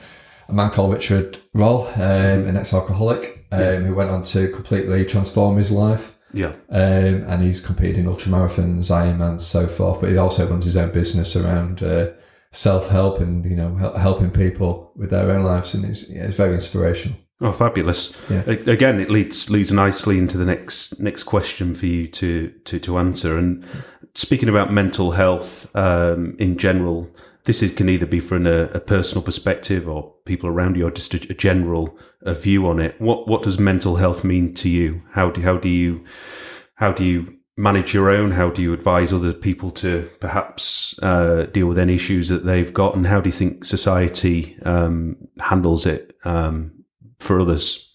a 0.48 0.52
man 0.52 0.70
called 0.70 0.92
Richard 0.92 1.38
Roll, 1.54 1.88
um, 1.88 2.46
an 2.46 2.56
ex-alcoholic, 2.56 3.46
um, 3.50 3.84
who 3.84 3.94
went 3.94 4.10
on 4.10 4.22
to 4.22 4.48
completely 4.48 5.04
transform 5.04 5.56
his 5.56 5.70
life. 5.70 6.17
Yeah. 6.32 6.52
Um, 6.68 7.24
and 7.26 7.42
he's 7.42 7.60
competed 7.60 7.98
in 7.98 8.06
ultramarathons, 8.06 8.90
Ironmans, 8.90 9.42
so 9.42 9.66
forth. 9.66 10.00
But 10.00 10.10
he 10.10 10.18
also 10.18 10.46
runs 10.48 10.64
his 10.64 10.76
own 10.76 10.92
business 10.92 11.34
around 11.36 11.82
uh, 11.82 12.12
self-help 12.52 13.20
and 13.20 13.44
you 13.44 13.56
know 13.56 13.74
hel- 13.76 13.96
helping 13.96 14.30
people 14.30 14.92
with 14.96 15.10
their 15.10 15.30
own 15.30 15.42
lives, 15.42 15.74
and 15.74 15.84
it's, 15.84 16.08
yeah, 16.10 16.24
it's 16.24 16.36
very 16.36 16.54
inspirational. 16.54 17.18
Oh, 17.40 17.52
fabulous! 17.52 18.16
Yeah. 18.28 18.42
Again, 18.46 18.98
it 18.98 19.10
leads 19.10 19.48
leads 19.48 19.70
nicely 19.70 20.18
into 20.18 20.36
the 20.36 20.44
next 20.44 21.00
next 21.00 21.22
question 21.22 21.74
for 21.74 21.86
you 21.86 22.08
to 22.08 22.50
to, 22.64 22.80
to 22.80 22.98
answer. 22.98 23.38
And 23.38 23.64
speaking 24.14 24.48
about 24.48 24.72
mental 24.72 25.12
health 25.12 25.74
um, 25.76 26.36
in 26.38 26.58
general, 26.58 27.08
this 27.44 27.62
is, 27.62 27.74
can 27.74 27.88
either 27.88 28.06
be 28.06 28.20
from 28.20 28.46
a, 28.46 28.64
a 28.74 28.80
personal 28.80 29.22
perspective 29.22 29.88
or 29.88 30.14
people 30.24 30.48
around 30.48 30.76
you, 30.76 30.86
or 30.86 30.90
just 30.90 31.14
a, 31.14 31.30
a 31.30 31.34
general 31.34 31.98
uh 32.24 32.34
view 32.34 32.66
on 32.66 32.80
it. 32.80 33.00
What 33.00 33.28
what 33.28 33.42
does 33.42 33.58
mental 33.58 33.96
health 33.96 34.24
mean 34.24 34.54
to 34.54 34.68
you? 34.68 35.02
How 35.12 35.30
do 35.30 35.40
how 35.40 35.56
do 35.56 35.68
you 35.68 36.04
how 36.74 36.92
do 36.92 37.04
you 37.04 37.38
manage 37.58 37.92
your 37.92 38.08
own? 38.08 38.30
How 38.30 38.50
do 38.50 38.62
you 38.62 38.72
advise 38.72 39.12
other 39.12 39.32
people 39.32 39.70
to 39.72 40.08
perhaps 40.20 40.98
uh, 41.02 41.46
deal 41.52 41.66
with 41.66 41.78
any 41.78 41.96
issues 41.96 42.28
that 42.28 42.46
they've 42.46 42.72
got? 42.72 42.94
And 42.94 43.06
how 43.06 43.20
do 43.20 43.28
you 43.28 43.32
think 43.32 43.64
society 43.64 44.56
um, 44.64 45.16
handles 45.40 45.84
it 45.84 46.16
um, 46.24 46.84
for 47.18 47.40
others? 47.40 47.92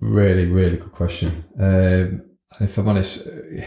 Really, 0.00 0.46
really 0.46 0.76
good 0.76 0.92
question. 0.92 1.44
Um, 1.58 2.24
if 2.60 2.76
I'm 2.76 2.88
honest, 2.88 3.26
uh, 3.26 3.64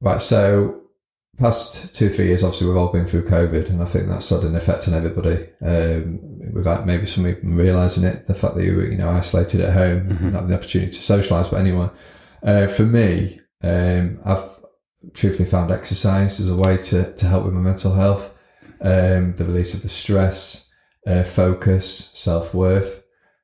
right. 0.00 0.22
So 0.22 0.83
past 1.38 1.94
two 1.94 2.08
three 2.08 2.26
years, 2.26 2.42
obviously 2.42 2.66
we've 2.68 2.76
all 2.76 2.92
been 2.92 3.06
through 3.06 3.26
COVID, 3.28 3.68
and 3.70 3.82
I 3.82 3.86
think 3.86 4.08
that's 4.08 4.30
had 4.30 4.42
an 4.42 4.56
effect 4.56 4.88
on 4.88 4.94
everybody. 4.94 5.48
Um, 5.64 6.20
without 6.52 6.86
maybe 6.86 7.06
some 7.06 7.26
even 7.26 7.56
realizing 7.56 8.04
it, 8.04 8.26
the 8.26 8.34
fact 8.34 8.54
that 8.54 8.64
you 8.64 8.76
were 8.76 8.86
you 8.86 8.96
know 8.96 9.10
isolated 9.10 9.60
at 9.60 9.72
home, 9.72 10.08
Mhm. 10.08 10.20
and 10.22 10.34
having 10.34 10.48
the 10.50 10.54
opportunity 10.56 10.92
to 10.92 10.98
socialise. 10.98 11.50
But 11.50 11.60
anyway, 11.60 11.88
uh, 12.42 12.66
for 12.68 12.84
me, 12.84 13.40
um, 13.62 14.20
I've 14.24 14.48
truthfully 15.12 15.48
found 15.48 15.70
exercise 15.70 16.40
as 16.40 16.48
a 16.48 16.56
way 16.56 16.76
to 16.78 17.12
to 17.12 17.26
help 17.26 17.44
with 17.44 17.54
my 17.54 17.60
mental 17.60 17.94
health, 17.94 18.32
um, 18.80 19.34
the 19.36 19.44
release 19.44 19.74
of 19.74 19.82
the 19.82 19.88
stress, 19.88 20.70
uh, 21.06 21.22
focus, 21.24 22.10
self 22.14 22.54
worth. 22.54 23.02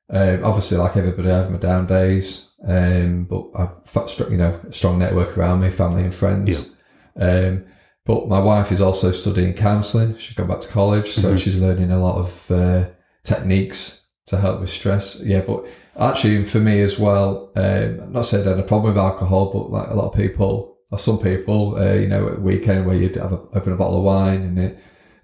Um, 0.09 0.43
obviously, 0.43 0.77
like 0.77 0.97
everybody, 0.97 1.29
I 1.31 1.37
have 1.37 1.51
my 1.51 1.57
down 1.57 1.87
days, 1.87 2.49
um, 2.67 3.25
but 3.29 3.45
I've 3.55 3.93
got, 3.93 4.29
you 4.29 4.37
know, 4.37 4.59
a 4.67 4.71
strong 4.71 4.99
network 4.99 5.37
around 5.37 5.61
me, 5.61 5.69
family 5.69 6.03
and 6.03 6.13
friends. 6.13 6.75
Um, 7.19 7.63
but 8.05 8.27
my 8.27 8.39
wife 8.39 8.71
is 8.71 8.81
also 8.81 9.11
studying 9.11 9.53
counselling. 9.53 10.17
She's 10.17 10.35
gone 10.35 10.47
back 10.47 10.61
to 10.61 10.67
college, 10.69 11.11
so 11.13 11.33
Mhm. 11.33 11.39
she's 11.39 11.59
learning 11.59 11.91
a 11.91 11.99
lot 12.01 12.17
of 12.17 12.49
uh, 12.51 12.85
techniques 13.23 14.01
to 14.27 14.37
help 14.37 14.59
with 14.61 14.69
stress. 14.69 15.21
Yeah, 15.23 15.41
but 15.45 15.65
actually, 15.97 16.45
for 16.45 16.59
me 16.59 16.81
as 16.81 16.97
well, 16.99 17.51
um, 17.55 17.99
I'm 18.03 18.11
not 18.13 18.25
saying 18.25 18.45
I 18.47 18.51
had 18.51 18.59
a 18.59 18.63
problem 18.63 18.93
with 18.93 19.01
alcohol, 19.03 19.51
but 19.53 19.71
like 19.71 19.89
a 19.89 19.93
lot 19.95 20.11
of 20.11 20.15
people, 20.15 20.77
or 20.91 20.99
some 20.99 21.19
people, 21.19 21.77
uh, 21.77 21.93
you 21.93 22.07
know, 22.07 22.27
at 22.27 22.41
weekend 22.41 22.85
where 22.85 22.95
you'd 22.95 23.15
have 23.15 23.33
a, 23.33 23.39
open 23.53 23.73
a 23.73 23.77
bottle 23.77 23.97
of 23.97 24.03
wine 24.03 24.41
and 24.41 24.59
it 24.59 24.77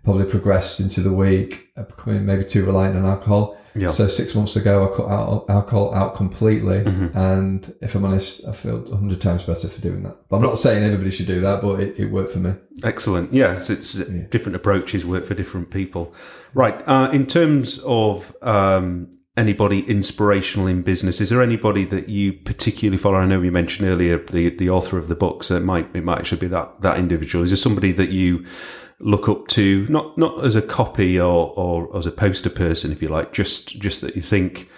probably 0.03 0.25
progressed 0.25 0.79
into 0.79 1.01
the 1.01 1.11
week, 1.13 1.67
uh, 1.77 1.83
becoming 1.83 2.25
maybe 2.25 2.43
too 2.43 2.65
reliant 2.65 2.95
on 2.95 3.05
alcohol. 3.05 3.57
Yeah. 3.77 3.87
So 3.87 4.07
six 4.07 4.33
months 4.35 4.55
ago, 4.55 4.91
I 4.91 4.95
cut 4.95 5.07
out 5.09 5.45
alcohol 5.49 5.93
out 5.93 6.15
completely, 6.15 6.79
Mhm. 6.81 7.15
and 7.15 7.73
if 7.81 7.95
I'm 7.95 8.05
honest, 8.05 8.47
I 8.47 8.51
feel 8.51 8.83
a 8.91 8.95
hundred 8.95 9.21
times 9.21 9.43
better 9.43 9.67
for 9.67 9.81
doing 9.81 10.03
that. 10.03 10.17
But 10.29 10.37
I'm 10.37 10.43
not 10.43 10.59
saying 10.59 10.83
everybody 10.83 11.11
should 11.11 11.27
do 11.27 11.41
that, 11.41 11.61
but 11.61 11.79
it, 11.79 11.99
it 11.99 12.11
worked 12.11 12.31
for 12.31 12.39
me. 12.39 12.53
Excellent. 12.83 13.33
Yes, 13.33 13.69
it's 13.69 13.93
different 14.29 14.55
approaches 14.55 15.05
work 15.05 15.25
for 15.25 15.33
different 15.33 15.69
people. 15.71 16.13
Right. 16.53 16.81
Uh, 16.87 17.09
in 17.11 17.25
terms 17.25 17.79
of 17.85 18.35
um, 18.41 19.07
anybody 19.35 19.81
inspirational 19.81 20.67
in 20.67 20.81
business, 20.81 21.21
is 21.21 21.29
there 21.29 21.41
anybody 21.41 21.85
that 21.85 22.09
you 22.09 22.33
particularly 22.33 22.97
follow? 22.97 23.17
I 23.17 23.25
know 23.27 23.41
you 23.41 23.51
mentioned 23.51 23.87
earlier 23.87 24.17
the 24.17 24.49
the 24.49 24.69
author 24.69 24.97
of 24.97 25.07
the 25.09 25.15
book, 25.15 25.43
so 25.43 25.55
it 25.55 25.63
might 25.63 25.87
it 25.93 26.03
might 26.03 26.19
actually 26.19 26.39
be 26.41 26.47
that 26.47 26.81
that 26.81 26.97
individual. 26.97 27.43
Is 27.43 27.51
there 27.51 27.57
somebody 27.57 27.91
that 27.93 28.09
you 28.09 28.45
look 28.99 29.29
up 29.29 29.47
to, 29.49 29.87
not 29.87 30.17
not 30.17 30.43
as 30.43 30.55
a 30.55 30.61
copy 30.61 31.19
or 31.19 31.53
or 31.55 31.95
as 31.97 32.05
a 32.05 32.11
poster 32.11 32.49
person, 32.49 32.91
if 32.91 33.01
you 33.01 33.07
like, 33.07 33.33
just 33.33 33.79
just 33.79 34.01
that 34.01 34.15
you 34.15 34.21
think 34.21 34.69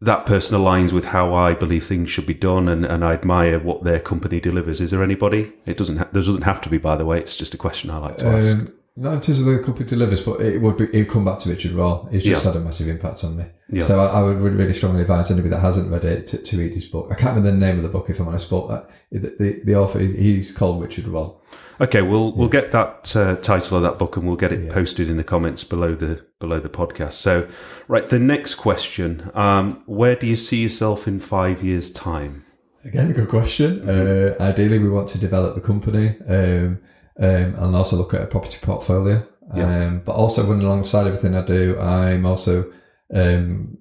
that 0.00 0.26
person 0.26 0.58
aligns 0.58 0.92
with 0.92 1.06
how 1.06 1.32
I 1.32 1.54
believe 1.54 1.86
things 1.86 2.10
should 2.10 2.26
be 2.26 2.34
done, 2.34 2.68
and, 2.68 2.84
and 2.84 3.04
I 3.04 3.12
admire 3.12 3.60
what 3.60 3.84
their 3.84 4.00
company 4.00 4.40
delivers. 4.40 4.80
Is 4.80 4.90
there 4.90 5.02
anybody? 5.02 5.52
It 5.64 5.76
doesn't 5.76 5.98
ha- 5.98 6.08
there 6.12 6.22
doesn't 6.22 6.42
have 6.42 6.60
to 6.62 6.68
be, 6.68 6.78
by 6.78 6.96
the 6.96 7.04
way. 7.04 7.20
It's 7.20 7.36
just 7.36 7.54
a 7.54 7.58
question 7.58 7.90
I 7.90 7.98
like 7.98 8.16
to 8.18 8.26
ask. 8.26 8.56
Um, 8.56 8.72
Not 8.94 9.14
in 9.14 9.20
terms 9.22 9.38
of 9.38 9.46
the 9.46 9.58
company 9.60 9.86
delivers, 9.86 10.20
but 10.20 10.42
it 10.42 10.60
would 10.60 10.76
be, 10.76 10.84
it 10.84 10.92
would 10.94 11.08
come 11.08 11.24
back 11.24 11.38
to 11.40 11.48
Richard 11.48 11.72
Roll. 11.72 12.06
He's 12.10 12.24
just 12.24 12.44
Yeah. 12.44 12.52
had 12.52 12.60
a 12.60 12.62
massive 12.62 12.88
impact 12.88 13.24
on 13.24 13.38
me. 13.38 13.46
Yeah. 13.70 13.80
So 13.80 13.98
I, 13.98 14.20
I 14.20 14.22
would 14.22 14.36
really, 14.36 14.74
strongly 14.74 15.00
advise 15.00 15.30
anybody 15.30 15.48
that 15.54 15.60
hasn't 15.60 15.90
read 15.90 16.04
it 16.04 16.26
to, 16.26 16.38
to 16.38 16.58
read 16.58 16.72
his 16.74 16.84
book. 16.84 17.08
I 17.10 17.14
can't 17.14 17.34
remember 17.34 17.50
the 17.52 17.56
name 17.56 17.76
of 17.78 17.84
the 17.84 17.88
book 17.88 18.10
if 18.10 18.20
I'm 18.20 18.28
honest, 18.28 18.50
but 18.50 18.64
uh, 18.66 18.84
the, 19.10 19.34
the, 19.38 19.62
the 19.64 19.76
author, 19.76 19.98
he's, 19.98 20.14
he's 20.14 20.52
called 20.52 20.82
Richard 20.82 21.06
Roll. 21.08 21.40
Okay, 21.80 22.02
we'll 22.02 22.36
we'll 22.36 22.50
get 22.50 22.70
that 22.72 23.16
uh, 23.16 23.36
title 23.36 23.78
of 23.78 23.82
that 23.82 23.98
book 23.98 24.16
and 24.16 24.26
we'll 24.26 24.36
get 24.36 24.52
it 24.52 24.62
Yeah. 24.64 24.72
posted 24.72 25.08
in 25.08 25.16
the 25.16 25.24
comments 25.24 25.64
below 25.64 25.94
the 25.94 26.24
below 26.38 26.60
the 26.60 26.68
podcast. 26.68 27.14
So, 27.14 27.48
right, 27.88 28.08
the 28.08 28.18
next 28.18 28.54
question: 28.56 29.30
um, 29.34 29.82
Where 29.86 30.14
do 30.14 30.26
you 30.26 30.36
see 30.36 30.62
yourself 30.62 31.08
in 31.08 31.18
five 31.18 31.62
years' 31.62 31.90
time? 31.90 32.44
Again, 32.84 33.10
a 33.10 33.14
good 33.14 33.28
question. 33.28 33.88
Uh, 33.88 34.36
ideally, 34.38 34.78
we 34.78 34.90
want 34.90 35.08
to 35.08 35.18
develop 35.18 35.54
the 35.54 35.60
company 35.62 36.16
um, 36.28 36.78
um, 37.18 37.54
and 37.54 37.76
also 37.76 37.96
look 37.96 38.14
at 38.14 38.22
a 38.22 38.26
property 38.26 38.58
portfolio. 38.60 39.26
Yeah. 39.54 39.86
Um, 39.86 40.02
but 40.04 40.12
also, 40.12 40.44
running 40.46 40.64
alongside 40.64 41.06
everything 41.06 41.34
I 41.34 41.44
do, 41.44 41.78
I'm 41.78 42.24
also 42.24 42.72
um, 43.12 43.78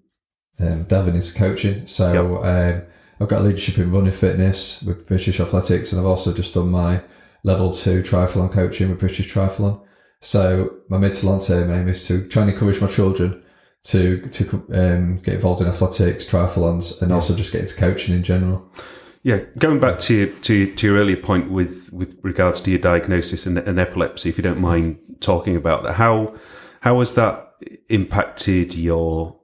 um, 0.60 0.84
delving 0.84 1.16
into 1.16 1.34
coaching. 1.34 1.88
So 1.88 2.44
um, 2.44 2.84
I've 3.20 3.28
got 3.28 3.44
leadership 3.44 3.78
in 3.78 3.92
running 3.92 4.12
fitness 4.12 4.82
with 4.84 5.08
British 5.08 5.40
Athletics, 5.40 5.92
and 5.92 6.00
I've 6.00 6.08
also 6.08 6.34
just 6.34 6.54
done 6.54 6.70
my 6.70 7.04
level 7.44 7.72
two 7.72 8.02
triathlon 8.04 8.52
coaching 8.52 8.90
with 8.90 9.00
British 9.00 9.34
Triathlon. 9.34 9.82
So 10.22 10.78
my 10.90 10.98
mid 10.98 11.16
to 11.16 11.26
long 11.26 11.40
term 11.40 11.72
aim 11.72 11.88
is 11.88 12.08
to 12.08 12.28
try 12.28 12.44
and 12.44 12.52
encourage 12.52 12.82
my 12.82 12.88
children 12.88 13.42
to 13.84 14.28
to 14.28 14.66
um, 14.74 15.18
get 15.18 15.36
involved 15.36 15.62
in 15.62 15.68
athletics, 15.68 16.26
triathlons, 16.26 17.02
and 17.02 17.12
also 17.12 17.36
just 17.36 17.52
get 17.52 17.62
into 17.62 17.76
coaching 17.76 18.14
in 18.14 18.24
general. 18.24 18.72
Yeah, 19.24 19.42
going 19.58 19.80
back 19.80 20.00
to 20.00 20.16
your, 20.16 20.28
to, 20.28 20.74
to 20.74 20.88
your 20.88 20.98
earlier 20.98 21.18
point 21.18 21.52
with 21.52 21.94
with 21.94 22.18
regards 22.24 22.60
to 22.62 22.72
your 22.72 22.80
diagnosis 22.80 23.46
and, 23.46 23.58
and 23.58 23.80
epilepsy, 23.80 24.30
if 24.30 24.38
you 24.38 24.44
don't 24.44 24.60
mind 24.60 24.98
talking 25.20 25.56
about 25.56 25.84
that, 25.84 25.94
how 25.94 26.36
how 26.82 27.00
has 27.00 27.14
that 27.14 27.54
impacted 27.90 28.74
your 28.74 29.40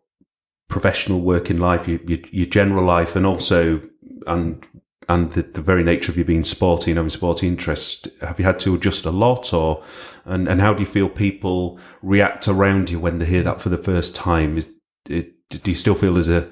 professional 0.68 1.22
work 1.22 1.52
in 1.52 1.60
life, 1.60 1.88
your 1.88 2.00
your, 2.08 2.20
your 2.32 2.48
general 2.48 2.84
life, 2.84 3.16
and 3.16 3.26
also 3.26 3.82
and 4.26 4.66
and 5.10 5.32
the, 5.34 5.44
the 5.44 5.62
very 5.62 5.84
nature 5.84 6.12
of 6.12 6.18
you 6.18 6.26
being 6.26 6.44
sporty 6.44 6.90
and 6.90 6.98
having 6.98 7.12
sporty 7.12 7.48
interest? 7.48 8.08
Have 8.22 8.40
you 8.40 8.46
had 8.46 8.60
to 8.62 8.74
adjust 8.74 9.06
a 9.06 9.12
lot, 9.12 9.54
or 9.54 9.84
and 10.26 10.48
and 10.48 10.60
how 10.60 10.74
do 10.74 10.80
you 10.80 10.90
feel 10.90 11.08
people 11.08 11.80
react 12.02 12.48
around 12.48 12.90
you 12.90 13.00
when 13.00 13.20
they 13.20 13.26
hear 13.26 13.44
that 13.44 13.62
for 13.62 13.70
the 13.70 13.78
first 13.78 14.16
time? 14.16 14.58
Is 14.58 14.68
it, 15.08 15.34
do 15.50 15.72
you 15.72 15.76
still 15.76 15.96
feel 15.96 16.16
there's 16.16 16.30
a 16.30 16.50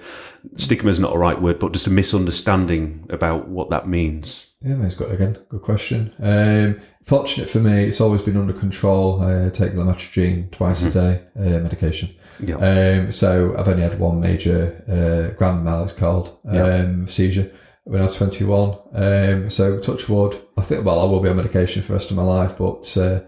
stigma 0.56 0.90
is 0.90 1.00
not 1.00 1.16
a 1.16 1.18
right 1.18 1.42
word, 1.42 1.60
but 1.60 1.74
just 1.74 1.88
a 1.88 1.92
misunderstanding 1.92 3.06
about 3.10 3.48
what 3.48 3.70
that 3.70 3.88
means? 3.88 4.54
Yeah, 4.62 4.76
that's 4.76 4.96
good 4.96 5.12
again. 5.12 5.38
Good 5.50 5.62
question. 5.62 6.14
Um, 6.20 6.82
fortunate 7.04 7.50
for 7.50 7.60
me, 7.60 7.86
it's 7.86 8.02
always 8.02 8.22
been 8.22 8.38
under 8.38 8.54
control. 8.54 9.22
I 9.22 9.50
take 9.50 9.74
lamotrigine 9.74 10.52
twice 10.52 10.84
a 10.84 10.92
day, 10.92 11.24
uh, 11.38 11.60
medication. 11.60 12.10
Yeah. 12.40 12.56
Um, 12.56 13.12
so 13.12 13.56
I've 13.58 13.68
only 13.68 13.84
had 13.84 14.00
one 14.00 14.20
major 14.20 14.84
uh, 14.88 15.38
grand 15.38 15.64
mal, 15.64 15.84
it's 15.84 15.94
called 15.94 16.38
um, 16.48 17.08
seizure 17.08 17.52
when 17.84 18.00
I 18.00 18.04
was 18.04 18.16
21. 18.16 18.78
Um, 18.94 19.50
so 19.50 19.80
touch 19.80 20.10
wood. 20.10 20.40
I 20.58 20.62
think 20.62 20.86
well, 20.86 21.00
I 21.00 21.04
will 21.04 21.22
be 21.22 21.30
on 21.30 21.38
medication 21.38 21.82
for 21.82 21.90
the 21.90 21.94
rest 21.94 22.12
of 22.12 22.18
my 22.18 22.24
life, 22.24 22.58
but 22.58 22.98
uh, 22.98 23.22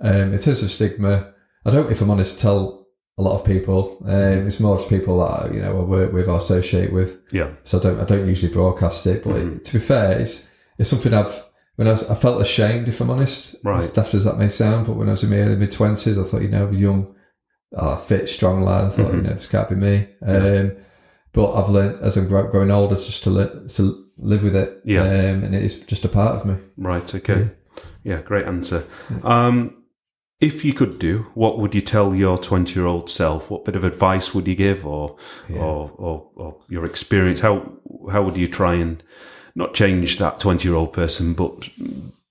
um, 0.00 0.32
in 0.34 0.38
terms 0.38 0.62
of 0.62 0.70
stigma, 0.70 1.32
I 1.64 1.70
don't, 1.70 1.90
if 1.90 2.00
I'm 2.02 2.10
honest, 2.10 2.38
tell 2.38 2.83
a 3.16 3.22
lot 3.22 3.38
of 3.38 3.46
people. 3.46 3.98
Um, 4.06 4.46
it's 4.46 4.58
more 4.60 4.76
just 4.76 4.88
people 4.88 5.18
that 5.26 5.54
you 5.54 5.60
know 5.60 5.78
I 5.80 5.84
work 5.84 6.12
with 6.12 6.28
or 6.28 6.36
associate 6.38 6.92
with. 6.92 7.20
yeah. 7.32 7.50
So 7.64 7.78
I 7.78 7.82
don't 7.82 8.00
I 8.00 8.04
don't 8.04 8.26
usually 8.28 8.52
broadcast 8.52 9.06
it, 9.06 9.22
but 9.24 9.34
Mm-hmm. 9.36 9.56
it, 9.56 9.64
to 9.66 9.72
be 9.74 9.78
fair, 9.78 10.18
it's 10.20 10.50
it's 10.78 10.90
something 10.90 11.14
I've 11.14 11.44
when 11.76 11.88
I 11.88 11.92
was 11.92 12.10
I 12.10 12.14
felt 12.14 12.40
ashamed 12.42 12.88
if 12.88 13.00
I'm 13.00 13.10
honest. 13.10 13.56
Right. 13.64 13.78
As 13.78 13.92
daft 13.92 14.14
as 14.14 14.24
that 14.24 14.38
may 14.38 14.48
sound, 14.48 14.86
but 14.86 14.94
when 14.96 15.08
I 15.08 15.12
was 15.12 15.22
in 15.22 15.30
my 15.30 15.38
early 15.38 15.56
mid 15.56 15.72
twenties, 15.72 16.18
I 16.18 16.24
thought 16.24 16.42
you 16.42 16.48
know, 16.48 16.70
young, 16.70 17.14
uh, 17.76 17.96
fit, 17.96 18.28
strong 18.28 18.62
lad. 18.62 18.84
I 18.86 18.88
thought 18.90 19.06
Mm-hmm. 19.06 19.16
you 19.16 19.22
know 19.22 19.32
this 19.32 19.48
can't 19.48 19.68
be 19.68 19.76
me. 19.76 20.08
Um, 20.26 20.76
but 21.32 21.52
I've 21.54 21.68
learned 21.70 21.98
as 22.00 22.16
I'm 22.16 22.28
growing 22.28 22.70
older 22.70 22.94
just 22.96 23.22
to 23.24 23.30
li- 23.30 23.68
to 23.68 24.04
live 24.18 24.42
with 24.44 24.54
it. 24.56 24.80
Yeah. 24.84 25.02
um, 25.02 25.44
and 25.44 25.54
it 25.54 25.62
is 25.62 25.80
just 25.80 26.04
a 26.04 26.08
part 26.08 26.36
of 26.36 26.46
me. 26.46 26.56
Right. 26.76 27.12
Okay. 27.14 27.50
Yeah. 28.04 28.20
great 28.22 28.46
answer. 28.46 28.84
Um, 29.24 29.83
if 30.40 30.64
you 30.64 30.72
could 30.74 30.98
do, 30.98 31.26
what 31.34 31.58
would 31.58 31.74
you 31.74 31.80
tell 31.80 32.14
your 32.14 32.36
twenty-year-old 32.38 33.08
self? 33.08 33.50
What 33.50 33.64
bit 33.64 33.76
of 33.76 33.84
advice 33.84 34.34
would 34.34 34.46
you 34.46 34.54
give, 34.54 34.86
or, 34.86 35.16
or, 35.50 35.92
or, 35.96 36.28
or 36.34 36.56
your 36.68 36.84
experience? 36.84 37.40
How 37.40 37.72
how 38.10 38.22
would 38.22 38.36
you 38.36 38.48
try 38.48 38.74
and 38.74 39.02
not 39.54 39.74
change 39.74 40.18
that 40.18 40.40
twenty-year-old 40.40 40.92
person, 40.92 41.34
but 41.34 41.68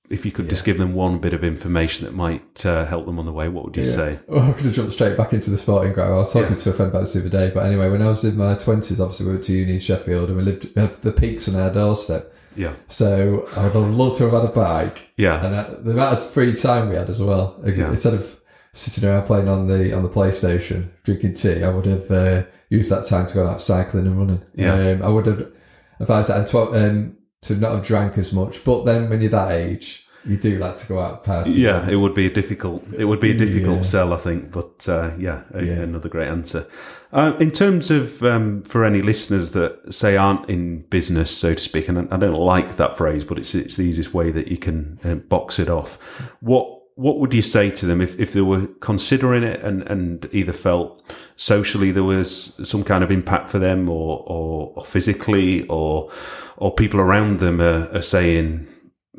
if 0.09 0.25
you 0.25 0.31
could 0.31 0.47
just 0.49 0.65
give 0.65 0.77
them 0.77 0.93
one 0.93 1.17
bit 1.17 1.33
of 1.33 1.43
information 1.43 2.05
that 2.05 2.13
might 2.13 2.63
uh, 2.67 2.85
help 2.85 3.05
them 3.07 3.17
on 3.17 3.25
the 3.25 3.31
way, 3.31 3.47
what 3.47 3.63
would 3.63 3.75
you 3.77 3.85
say? 3.85 4.19
Well, 4.27 4.47
I 4.47 4.51
could 4.51 4.65
have 4.65 4.75
jumped 4.75 4.93
straight 4.93 5.17
back 5.17 5.33
into 5.33 5.49
the 5.49 5.57
sporting 5.57 5.93
ground. 5.93 6.13
I 6.13 6.17
was 6.17 6.31
talking 6.31 6.49
Yeah. 6.55 6.61
to 6.61 6.69
a 6.69 6.73
friend 6.73 6.91
about 6.91 6.99
this 6.99 7.13
the 7.13 7.21
other 7.21 7.29
day. 7.29 7.51
But 7.51 7.65
anyway, 7.65 7.89
when 7.89 8.01
I 8.03 8.07
was 8.09 8.23
in 8.23 8.37
my 8.37 8.53
twenties, 8.55 8.99
obviously 8.99 9.25
we 9.25 9.31
went 9.31 9.45
to 9.45 9.53
uni 9.53 9.73
in 9.75 9.79
Sheffield, 9.79 10.27
and 10.27 10.37
we 10.37 10.43
lived 10.43 10.69
we 10.75 10.81
had 10.81 11.01
the 11.01 11.13
peaks 11.13 11.47
on 11.47 11.55
our 11.55 11.71
doorstep. 11.73 12.31
Yeah. 12.55 12.73
So 12.87 13.47
I 13.55 13.63
would 13.63 13.73
have 13.73 13.93
loved 13.95 14.15
to 14.17 14.23
have 14.23 14.33
had 14.33 14.45
a 14.45 14.53
bike. 14.53 15.11
Yeah. 15.17 15.45
And 15.45 15.55
uh, 15.55 15.69
the 15.81 15.91
amount 15.91 16.17
of 16.17 16.29
free 16.29 16.55
time 16.55 16.89
we 16.89 16.95
had 16.95 17.09
as 17.09 17.21
well. 17.21 17.59
Yeah. 17.65 17.89
Instead 17.89 18.13
of 18.13 18.39
sitting 18.73 19.07
around 19.07 19.25
playing 19.27 19.47
on 19.47 19.67
the 19.67 19.93
on 19.95 20.03
the 20.03 20.09
PlayStation, 20.09 20.89
drinking 21.03 21.33
tea, 21.35 21.63
I 21.63 21.69
would 21.69 21.85
have 21.85 22.11
uh, 22.11 22.43
used 22.69 22.91
that 22.91 23.05
time 23.05 23.25
to 23.27 23.33
go 23.33 23.47
out 23.47 23.61
cycling 23.61 24.07
and 24.07 24.17
running. 24.17 24.41
Yeah. 24.55 24.73
Um, 24.73 25.03
I 25.03 25.09
would 25.09 25.25
have 25.25 25.51
advised 25.99 26.29
that 26.29 26.37
and 26.39 26.47
to, 26.47 26.57
um, 26.59 27.17
to 27.43 27.55
not 27.55 27.71
have 27.73 27.85
drank 27.85 28.17
as 28.17 28.33
much. 28.33 28.63
But 28.63 28.85
then 28.85 29.09
when 29.09 29.21
you're 29.21 29.31
that 29.31 29.51
age, 29.51 30.07
you 30.25 30.37
do 30.37 30.57
like 30.57 30.75
to 30.75 30.87
go 30.87 30.99
out 30.99 31.15
and 31.15 31.23
party. 31.23 31.51
Yeah, 31.51 31.87
it 31.89 31.97
would 31.97 32.13
be 32.13 32.25
a 32.25 32.29
difficult. 32.33 32.83
It 32.97 33.05
would 33.05 33.19
be 33.19 33.31
a 33.31 33.37
difficult 33.37 33.75
Yeah. 33.77 33.81
sell, 33.81 34.13
I 34.13 34.17
think. 34.17 34.51
But 34.51 34.87
uh, 34.87 35.11
yeah, 35.19 35.43
a, 35.53 35.63
Yeah. 35.63 35.73
another 35.73 36.07
great 36.09 36.29
answer. 36.29 36.65
Uh, 37.13 37.37
in 37.39 37.51
terms 37.51 37.91
of 37.91 38.23
um, 38.23 38.63
for 38.63 38.83
any 38.83 39.03
listeners 39.03 39.51
that 39.51 39.93
say 39.93 40.17
aren't 40.17 40.49
in 40.49 40.81
business, 40.89 41.29
so 41.29 41.53
to 41.53 41.59
speak, 41.59 41.87
and 41.87 42.11
I 42.11 42.17
don't 42.17 42.33
like 42.33 42.77
that 42.77 42.97
phrase, 42.97 43.23
but 43.23 43.37
it's 43.37 43.53
it's 43.53 43.75
the 43.75 43.83
easiest 43.83 44.15
way 44.15 44.31
that 44.31 44.47
you 44.47 44.57
can 44.57 44.99
uh, 45.03 45.15
box 45.15 45.59
it 45.59 45.69
off. 45.69 45.95
What 46.39 46.81
what 46.95 47.19
would 47.19 47.33
you 47.33 47.43
say 47.43 47.69
to 47.71 47.85
them 47.85 48.01
if, 48.01 48.19
if 48.19 48.33
they 48.33 48.41
were 48.41 48.67
considering 48.79 49.43
it 49.43 49.61
and, 49.61 49.81
and 49.83 50.29
either 50.31 50.53
felt 50.53 51.01
socially 51.35 51.91
there 51.91 52.03
was 52.03 52.59
some 52.67 52.83
kind 52.83 53.03
of 53.03 53.09
impact 53.09 53.49
for 53.49 53.57
them 53.57 53.89
or, 53.89 54.23
or, 54.27 54.73
or 54.75 54.85
physically 54.85 55.65
or 55.67 56.11
or 56.57 56.73
people 56.73 56.99
around 56.99 57.39
them 57.39 57.59
are, 57.59 57.89
are 57.95 58.03
saying 58.03 58.67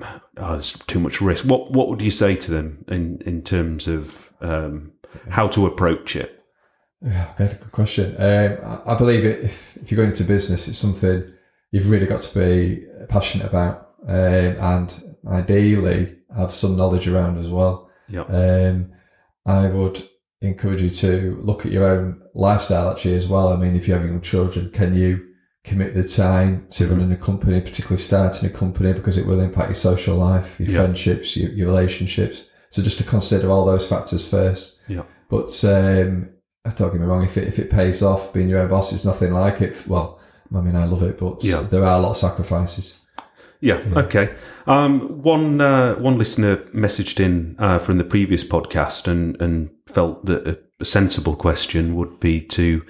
oh, 0.01 0.19
there's 0.37 0.73
too 0.73 1.01
much 1.01 1.21
risk. 1.21 1.45
What 1.45 1.71
what 1.73 1.89
would 1.89 2.03
you 2.03 2.11
say 2.11 2.35
to 2.37 2.51
them 2.51 2.85
in 2.89 3.23
in 3.25 3.43
terms 3.43 3.87
of 3.87 4.33
um, 4.41 4.93
how 5.31 5.47
to 5.49 5.67
approach 5.67 6.17
it? 6.17 6.34
Yeah, 7.05 7.29
good 7.37 7.71
question. 7.73 8.15
Um, 8.19 8.59
I, 8.87 8.93
I 8.95 8.99
believe 8.99 9.25
it, 9.25 9.45
if, 9.45 9.77
if 9.77 9.91
you're 9.91 9.97
going 9.97 10.11
into 10.11 10.25
business, 10.25 10.67
it's 10.69 10.79
something 10.79 11.33
you've 11.71 11.91
really 11.91 12.07
got 12.07 12.23
to 12.23 12.39
be 12.39 12.87
passionate 13.09 13.47
about, 13.47 13.91
um, 14.09 14.57
and 14.59 15.17
ideally 15.27 16.17
have 16.37 16.53
some 16.53 16.77
knowledge 16.77 17.07
around 17.07 17.39
as 17.39 17.49
well. 17.49 17.91
Yeah. 18.09 18.23
Um, 18.23 18.93
I 19.47 19.69
would 19.69 20.09
encourage 20.41 20.83
you 20.83 20.91
to 20.91 21.39
look 21.43 21.67
at 21.67 21.73
your 21.73 21.85
own 21.87 22.23
lifestyle 22.35 22.91
actually 22.91 23.15
as 23.15 23.29
well. 23.29 23.53
I 23.53 23.57
mean, 23.57 23.77
if 23.77 23.87
you 23.87 23.95
have 23.95 24.05
young 24.05 24.21
children, 24.21 24.71
can 24.71 24.95
you 24.95 25.29
commit 25.63 25.95
the 25.95 26.07
time 26.07 26.67
to 26.71 26.87
running 26.89 27.13
a 27.13 27.17
company, 27.17 27.61
particularly 27.61 28.03
starting 28.03 28.49
a 28.49 28.53
company, 28.53 28.93
because 28.93 29.17
it 29.17 29.27
will 29.27 29.41
impact 29.41 29.69
your 29.69 29.75
social 29.75 30.17
life, 30.17 30.59
your 30.61 30.69
Yeah. 30.71 30.77
friendships, 30.79 31.37
your, 31.37 31.51
your 31.53 31.67
relationships. 31.69 32.47
So 32.71 32.83
just 32.83 32.99
to 32.99 33.05
consider 33.05 33.51
all 33.51 33.65
those 33.65 33.87
factors 33.87 34.27
first. 34.27 34.83
Yeah. 34.89 35.05
But 35.31 35.65
um, 35.65 36.31
don't 36.71 36.93
get 36.93 37.01
me 37.01 37.07
wrong, 37.07 37.25
if 37.25 37.37
it, 37.37 37.47
if 37.47 37.59
it 37.59 37.71
pays 37.71 38.03
off, 38.03 38.33
being 38.33 38.49
your 38.49 38.61
own 38.61 38.71
boss 38.71 38.93
is 38.93 39.05
nothing 39.05 39.33
like 39.33 39.61
it. 39.61 39.87
Well, 39.87 40.19
I 40.55 40.61
mean, 40.61 40.77
I 40.77 40.87
love 40.87 41.03
it, 41.03 41.19
but 41.19 41.45
Yeah. 41.45 41.61
there 41.63 41.85
are 41.85 41.99
a 41.99 42.03
lot 42.03 42.11
of 42.11 42.17
sacrifices. 42.17 43.01
Yeah. 43.61 43.81
Okay. 43.97 44.35
Um, 44.67 45.23
one 45.23 45.61
uh, 45.61 45.95
one 45.95 46.19
listener 46.19 46.57
messaged 46.75 47.19
in 47.19 47.57
uh, 47.59 47.79
from 47.79 47.97
the 47.99 48.05
previous 48.05 48.45
podcast 48.45 49.07
and 49.09 49.41
and 49.41 49.71
felt 49.87 50.27
that 50.27 50.47
a, 50.47 50.59
a 50.81 50.85
sensible 50.85 51.35
question 51.35 51.97
would 51.97 52.21
be 52.21 52.43
to 52.43 52.85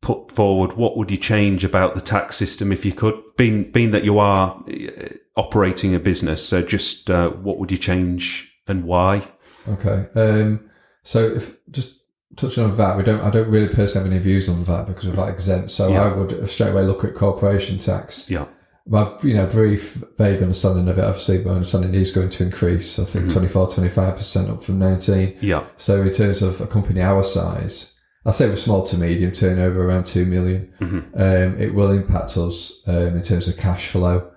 put 0.00 0.32
forward 0.32 0.74
what 0.74 0.96
would 0.96 1.10
you 1.10 1.18
change 1.18 1.64
about 1.64 1.94
the 1.94 2.00
tax 2.00 2.36
system 2.36 2.72
if 2.72 2.84
you 2.84 2.92
could, 2.92 3.20
being 3.36 3.70
being 3.70 3.90
that 3.90 4.04
you 4.04 4.18
are 4.18 4.62
uh, 4.70 5.08
operating 5.36 5.94
a 5.94 5.98
business. 6.00 6.46
So 6.46 6.62
just 6.62 7.10
uh, 7.10 7.30
what 7.30 7.58
would 7.58 7.70
you 7.70 7.78
change 7.78 8.54
and 8.66 8.84
why? 8.84 9.28
Okay. 9.68 10.06
Um, 10.14 10.70
so 11.02 11.26
if 11.26 11.56
just 11.70 11.97
touching 12.36 12.64
on 12.64 12.72
VAT, 12.72 12.96
we 12.96 13.02
don't. 13.02 13.20
I 13.20 13.30
don't 13.30 13.48
really 13.48 13.72
personally 13.72 14.04
have 14.04 14.12
any 14.12 14.22
views 14.22 14.48
on 14.48 14.56
VAT 14.64 14.84
because 14.86 15.06
we're 15.06 15.14
VAT 15.16 15.28
exempt. 15.30 15.70
So 15.70 15.88
Yeah. 15.88 16.02
I 16.04 16.12
would 16.14 16.48
straight 16.48 16.70
away 16.70 16.82
look 16.84 17.04
at 17.04 17.14
corporation 17.14 17.78
tax. 17.78 18.28
Yeah. 18.30 18.46
My 18.86 19.12
you 19.22 19.34
know 19.34 19.46
brief 19.46 20.02
vague 20.16 20.40
understanding 20.42 20.88
of 20.88 20.98
it. 20.98 21.04
Obviously, 21.04 21.44
my 21.44 21.50
understanding 21.52 21.94
is 21.94 22.10
going 22.10 22.30
to 22.30 22.44
increase. 22.44 22.98
I 22.98 23.04
think 23.04 23.30
24, 23.30 23.68
25 23.70 24.16
percent 24.16 24.48
up 24.50 24.62
from 24.62 24.78
nineteen. 24.78 25.36
Yeah. 25.40 25.64
So 25.76 26.00
in 26.02 26.10
terms 26.10 26.40
of 26.42 26.60
a 26.62 26.66
company 26.66 27.02
our 27.02 27.22
size, 27.22 27.94
I 28.24 28.30
say 28.30 28.48
we're 28.48 28.56
small 28.56 28.82
to 28.84 28.96
medium 28.96 29.32
turnover 29.32 29.86
around 29.86 30.06
two 30.06 30.24
million. 30.24 30.72
Um, 31.14 31.60
it 31.60 31.74
will 31.74 31.90
impact 31.90 32.36
us 32.38 32.82
um, 32.86 33.14
in 33.16 33.22
terms 33.22 33.46
of 33.46 33.56
cash 33.58 33.88
flow 33.88 34.30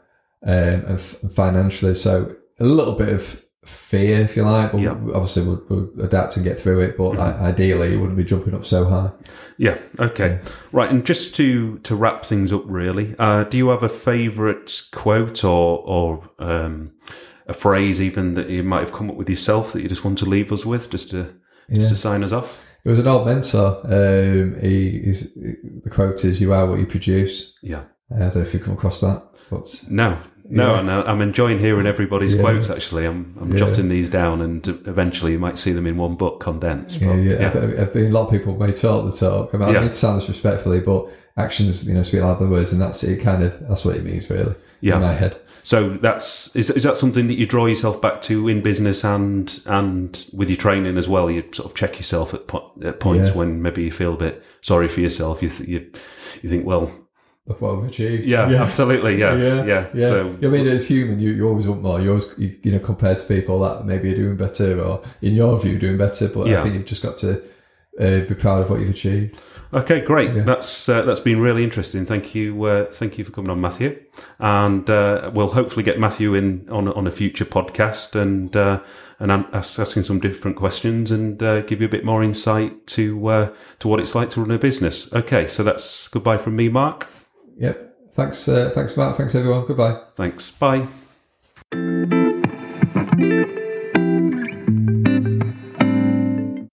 um, 0.45 0.53
and, 0.86 1.00
f- 1.00 1.21
and 1.24 1.31
financially. 1.31 1.95
So 1.95 2.36
a 2.60 2.65
little 2.65 2.95
bit 2.95 3.10
of 3.10 3.45
fear, 3.65 4.22
if 4.22 4.36
you 4.36 4.44
like. 4.44 4.72
But 4.72 4.82
Yeah. 4.82 4.91
Obviously, 4.91 5.44
we'll, 5.44 5.63
we'll 5.70 6.06
adapt 6.06 6.36
and 6.38 6.44
get 6.46 6.60
through 6.60 6.80
it. 6.82 6.98
But 6.98 7.20
I, 7.20 7.50
ideally, 7.50 7.94
it 7.94 7.98
wouldn't 7.98 8.18
be 8.18 8.24
jumping 8.24 8.53
up 8.56 8.65
so 8.65 8.86
high. 8.86 9.12
Yeah. 9.58 9.77
Okay. 10.00 10.39
Right. 10.72 10.89
And 10.89 11.06
just 11.06 11.36
to 11.36 11.77
to 11.80 11.96
wrap 11.96 12.25
things 12.25 12.51
up, 12.51 12.63
really, 12.65 13.15
uh, 13.20 13.44
do 13.44 13.58
you 13.58 13.70
have 13.70 13.84
a 13.84 13.89
favourite 13.89 14.82
quote 14.91 15.44
or 15.44 15.80
or 15.86 16.30
um, 16.39 16.91
a 17.48 17.53
phrase 17.53 18.01
even 18.01 18.34
that 18.36 18.50
you 18.50 18.63
might 18.63 18.80
have 18.82 18.91
come 18.94 19.10
up 19.10 19.15
with 19.15 19.30
yourself 19.30 19.74
that 19.74 19.82
you 19.82 19.89
just 19.89 20.03
want 20.06 20.18
to 20.20 20.25
leave 20.25 20.51
us 20.51 20.65
with, 20.65 20.89
just 20.89 21.12
to 21.12 21.24
just 21.70 21.82
Yeah. 21.84 21.89
to 21.89 21.96
sign 21.96 22.24
us 22.24 22.32
off? 22.32 22.60
It 22.84 22.89
was 22.89 22.98
an 22.98 23.08
old 23.08 23.27
mentor. 23.27 23.80
Um, 23.84 24.60
he, 24.60 25.01
he's, 25.06 25.32
the 25.36 25.89
quote 25.91 26.25
is, 26.25 26.41
"You 26.41 26.51
are 26.53 26.65
what 26.65 26.80
you 26.80 26.88
produce." 26.88 27.56
Yeah. 27.62 27.84
Uh, 28.12 28.15
I 28.15 28.20
don't 28.20 28.36
know 28.38 28.41
if 28.41 28.53
you 28.56 28.60
come 28.60 28.74
across 28.74 29.01
that, 29.01 29.22
but 29.51 29.84
No. 29.89 30.18
No, 30.53 30.74
Yeah. 30.74 30.79
and 30.81 30.89
uh, 30.89 31.03
I'm 31.08 31.22
enjoying 31.22 31.60
hearing 31.60 31.86
everybody's 31.88 32.36
Yeah. 32.36 32.41
quotes. 32.41 32.70
Actually, 32.70 33.05
I'm 33.05 33.36
I'm 33.41 33.51
Yeah. 33.51 33.58
jotting 33.60 33.89
these 33.89 34.10
down, 34.10 34.41
and 34.41 34.67
eventually 34.86 35.31
you 35.31 35.39
might 35.39 35.58
see 35.58 35.72
them 35.72 35.88
in 35.88 35.98
one 35.98 36.15
book 36.15 36.39
condensed. 36.41 37.00
yeah, 37.01 37.08
but, 37.08 37.15
yeah. 37.17 37.48
I've, 37.48 37.79
I've 37.79 37.93
been, 37.93 38.08
a 38.08 38.13
lot 38.13 38.25
of 38.25 38.31
people 38.31 38.58
may 38.58 38.72
talk 38.74 39.05
the 39.05 39.15
talk. 39.17 39.53
I 39.53 39.58
mean. 39.58 39.75
I 39.75 39.79
need 39.81 39.88
to 39.89 39.93
sound 39.93 40.20
this 40.20 40.27
respectfully, 40.27 40.79
but 40.81 41.08
actions, 41.38 41.88
you 41.88 41.93
know, 41.93 42.01
speak 42.03 42.22
louder 42.22 42.39
than 42.41 42.50
words, 42.51 42.72
and 42.74 42.81
that's 42.81 43.03
it. 43.03 43.22
Kind 43.22 43.44
of 43.44 43.53
that's 43.68 43.85
what 43.85 43.96
it 43.96 44.03
means, 44.03 44.29
really. 44.29 44.55
Yeah. 44.81 44.96
in 44.96 45.01
my 45.01 45.14
head. 45.14 45.37
So 45.64 45.90
that's 45.90 46.55
is 46.55 46.72
is 46.72 46.81
that 46.83 46.98
something 46.98 47.27
that 47.27 47.35
you 47.37 47.46
draw 47.46 47.68
yourself 47.68 48.01
back 48.01 48.20
to 48.24 48.48
in 48.48 48.61
business 48.61 49.05
and 49.05 49.61
and 49.68 50.25
with 50.33 50.50
your 50.50 50.57
training 50.57 50.98
as 50.98 51.07
well? 51.07 51.29
You 51.29 51.44
sort 51.53 51.70
of 51.70 51.75
check 51.75 51.98
yourself 51.98 52.33
at, 52.33 52.48
po- 52.48 52.72
at 52.83 53.00
points 53.00 53.35
when 53.35 53.61
maybe 53.61 53.83
you 53.83 53.92
feel 53.92 54.14
a 54.16 54.18
bit 54.18 54.44
sorry 54.61 54.87
for 54.87 55.01
yourself. 55.01 55.44
You 55.44 55.50
th- 55.50 55.70
you 55.70 55.85
you 56.42 56.50
think, 56.50 56.66
well, 56.66 56.90
Look 57.48 57.60
what 57.62 57.75
I've 57.77 57.84
achieved. 57.86 58.25
yeah, 58.25 58.44
absolutely, 58.64 59.18
yeah, 59.20 59.36
yeah. 59.36 59.88
yeah. 59.94 60.08
So 60.08 60.38
I 60.44 60.48
mean, 60.48 60.68
as 60.68 60.88
human, 60.88 61.20
you, 61.20 61.32
you 61.32 61.48
always 61.48 61.68
want 61.68 61.82
more. 61.82 62.00
You 62.00 62.10
always, 62.10 62.34
you, 62.38 62.56
you 62.64 62.72
know, 62.72 62.80
compared 62.80 63.18
to 63.20 63.25
people 63.27 63.60
that 63.62 63.86
maybe 63.86 64.14
are 64.14 64.16
doing 64.16 64.38
better, 64.38 64.80
or 64.80 65.01
in 65.22 65.34
your 65.34 65.60
view, 65.60 65.80
doing 65.80 65.98
better. 65.98 66.27
But 66.30 66.48
Yeah. 66.48 66.60
I 66.60 66.64
think 66.64 66.75
you've 66.75 66.86
just 66.86 67.01
got 67.01 67.18
to 67.20 67.42
uh, 68.00 68.20
be 68.22 68.36
proud 68.36 68.62
of 68.62 68.70
what 68.70 68.80
you've 68.80 68.92
achieved. 68.92 69.42
okay, 69.74 70.06
great. 70.06 70.36
Yeah. 70.36 70.44
That's 70.44 70.88
uh, 70.88 71.01
that's 71.01 71.20
been 71.20 71.40
really 71.42 71.64
interesting. 71.64 72.06
Thank 72.06 72.36
you, 72.36 72.64
uh, 72.64 72.86
thank 72.86 73.18
you 73.18 73.25
for 73.25 73.32
coming 73.32 73.50
on, 73.50 73.60
Matthew. 73.60 74.00
And 74.40 74.88
uh, 74.90 75.32
we'll 75.34 75.48
hopefully 75.54 75.84
get 75.84 76.00
Matthew 76.00 76.36
in 76.36 76.70
on 76.70 76.90
on 76.90 77.08
a 77.08 77.12
future 77.12 77.46
podcast 77.46 78.14
and 78.16 78.56
uh, 78.56 78.82
and 79.20 79.32
an- 79.32 79.48
ask, 79.51 79.80
asking 79.80 80.04
some 80.04 80.20
different 80.20 80.58
questions 80.58 81.10
and 81.10 81.42
uh, 81.42 81.62
give 81.62 81.82
you 81.82 81.88
a 81.88 81.90
bit 81.92 82.06
more 82.06 82.22
insight 82.24 82.86
to 82.88 83.27
uh, 83.27 83.54
to 83.80 83.88
what 83.88 84.00
it's 84.00 84.14
like 84.14 84.30
to 84.32 84.42
run 84.42 84.51
a 84.51 84.60
business. 84.60 85.12
Okay, 85.12 85.48
so 85.48 85.64
that's 85.64 86.08
goodbye 86.08 86.38
from 86.38 86.56
me, 86.56 86.70
Mark. 86.70 87.08
Yep. 87.61 88.11
Thanks. 88.11 88.47
Uh, 88.47 88.71
thanks, 88.74 88.97
Matt. 88.97 89.15
Thanks, 89.15 89.35
everyone. 89.35 89.65
Goodbye. 89.65 90.01
Thanks. 90.15 90.51
Bye. 90.51 90.87